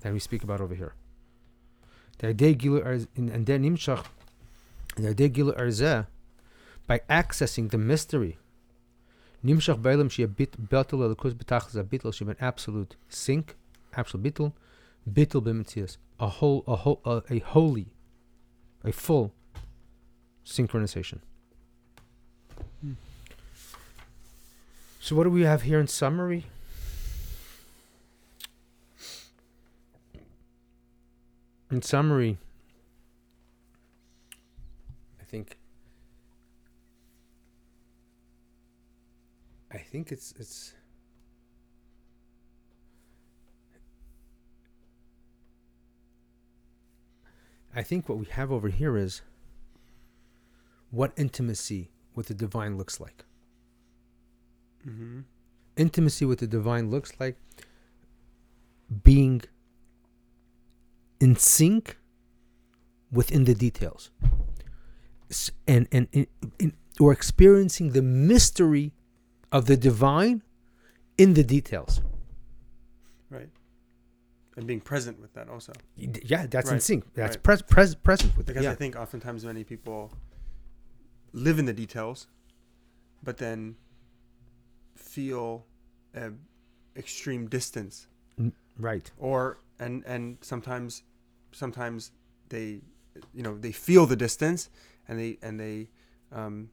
[0.00, 0.94] that we speak about over here.
[2.18, 2.52] The idea
[3.16, 4.06] and then nimshach,
[4.96, 6.06] the idea gilu arzeh,
[6.86, 8.38] by accessing the mystery,
[9.44, 13.56] nimshach beilam she a bit betel elikus betachas a bittul she an absolute sync,
[13.94, 14.52] absolute bittul,
[15.08, 17.92] bittul b'metzias, a whole, a whole, a, a holy,
[18.84, 19.32] a full
[20.44, 21.20] synchronization.
[25.08, 26.44] So what do we have here in summary?
[31.70, 32.36] In summary,
[35.18, 35.56] I think
[39.72, 40.74] I think it's it's
[47.74, 49.22] I think what we have over here is
[50.90, 53.24] what intimacy with the divine looks like.
[54.88, 55.20] Mm-hmm.
[55.76, 57.36] Intimacy with the divine looks like
[59.04, 59.42] being
[61.20, 61.96] in sync
[63.12, 64.10] within the details
[65.66, 66.26] and and in,
[66.58, 68.92] in, or experiencing the mystery
[69.52, 70.42] of the divine
[71.16, 72.00] in the details
[73.30, 73.50] Right.
[74.56, 75.72] And being present with that also.
[75.96, 77.42] Yeah that's in sync that's right.
[77.42, 80.12] pres- pres- present with it Because yeah I think oftentimes many people
[81.32, 82.26] live in the details,
[83.22, 83.76] but then
[85.18, 85.66] feel
[86.14, 86.30] a
[86.96, 88.06] extreme distance,
[88.78, 91.02] right or and and sometimes
[91.52, 92.12] sometimes
[92.48, 92.68] they
[93.34, 94.70] you know they feel the distance
[95.08, 95.88] and they and they
[96.30, 96.70] um,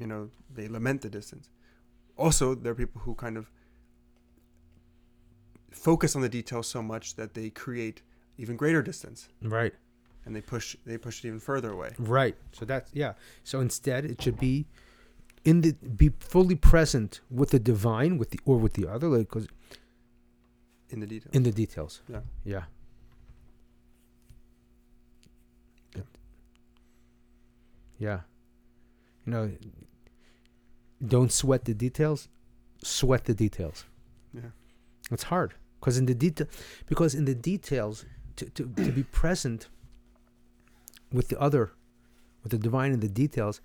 [0.00, 1.48] you know they lament the distance.
[2.16, 3.50] Also, there are people who kind of
[5.72, 8.02] focus on the details so much that they create
[8.36, 9.74] even greater distance right
[10.24, 11.90] and they push they push it even further away.
[11.98, 12.36] Right.
[12.52, 13.12] So that's yeah.
[13.42, 14.66] So instead, it should be
[15.44, 19.28] in the be fully present with the divine, with the or with the other, like
[19.28, 19.48] 'cause
[20.90, 21.34] in the details.
[21.34, 22.02] in the details.
[22.08, 22.20] Yeah.
[22.44, 22.64] Yeah.
[27.98, 28.20] Yeah.
[29.26, 29.50] You know,
[31.06, 32.28] don't sweat the details.
[32.82, 33.84] Sweat the details.
[34.32, 34.50] Yeah.
[35.10, 36.46] It's hard because in the detail,
[36.86, 38.04] because in the details,
[38.36, 39.68] to, to, to be present
[41.12, 41.72] with the other,
[42.42, 43.60] with the divine in the details,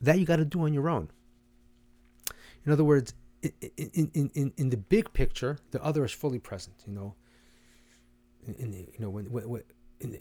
[0.00, 1.10] that you got to do on your own.
[2.64, 6.76] In other words, in, in, in, in, the big picture, the other is fully present.
[6.86, 7.14] You know,
[8.46, 9.62] in, in the, you know when, when, when
[10.00, 10.20] in, the,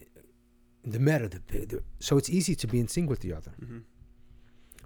[0.84, 3.52] in the meta, the, the, so it's easy to be in sync with the other.
[3.60, 3.80] hmm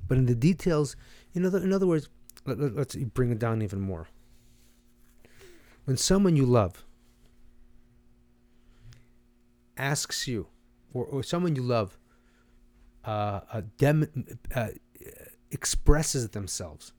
[0.07, 0.95] But in the details,
[1.33, 2.09] in other in other words,
[2.45, 4.07] let, let, let's bring it down even more.
[5.85, 6.85] When someone you love
[9.77, 10.47] asks you,
[10.93, 11.97] or, or someone you love
[13.05, 14.69] uh, dem- uh,
[15.51, 16.93] expresses themselves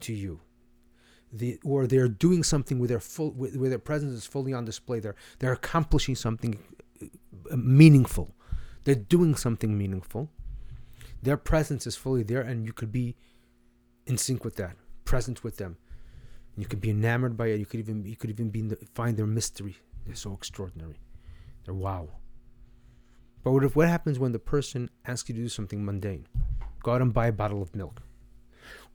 [0.00, 0.40] to you,
[1.32, 4.64] the or they're doing something with their full with, where their presence is fully on
[4.64, 5.00] display.
[5.00, 6.62] They're they're accomplishing something
[7.02, 8.34] uh, meaningful.
[8.84, 10.30] They're doing something meaningful.
[11.22, 13.16] Their presence is fully there and you could be
[14.06, 15.78] in sync with that present with them.
[16.56, 17.58] You could be enamored by it.
[17.58, 19.76] You could even you could even be the, find their mystery.
[20.04, 21.00] They're so extraordinary.
[21.64, 22.08] They're wow
[23.42, 26.26] but what if what happens when the person asks you to do something mundane?
[26.82, 28.02] Go out and buy a bottle of milk.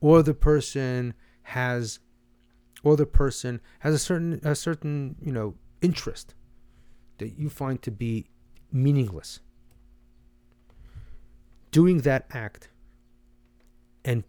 [0.01, 1.13] Or the person
[1.43, 1.99] has
[2.83, 6.35] or the person has a certain a certain you know interest
[7.17, 8.27] that you find to be
[8.71, 9.39] meaningless.
[11.71, 12.69] Doing that act
[14.03, 14.23] and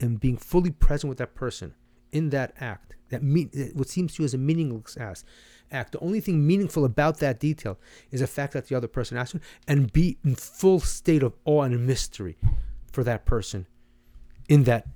[0.00, 1.74] and being fully present with that person
[2.10, 5.24] in that act that mean what seems to you as a meaningless act
[5.70, 7.78] act the only thing meaningful about that detail
[8.10, 11.32] is the fact that the other person asked you and be in full state of
[11.44, 12.36] awe and mystery
[12.90, 13.66] for that person
[14.48, 14.86] in that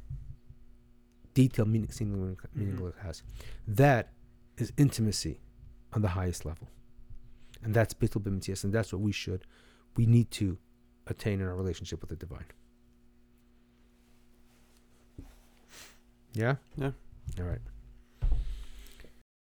[1.33, 2.59] detail meaning seemingly mm-hmm.
[2.59, 3.23] meaningless has
[3.67, 4.13] that
[4.59, 5.41] is intimacy
[5.93, 6.69] on the highest level
[7.67, 9.45] and that's Bittul B'Mitzias, and that's what we should
[9.97, 10.59] we need to
[11.07, 12.45] attain in our relationship with the divine.
[16.33, 16.57] Yeah?
[16.77, 16.91] Yeah.
[17.41, 17.61] All right.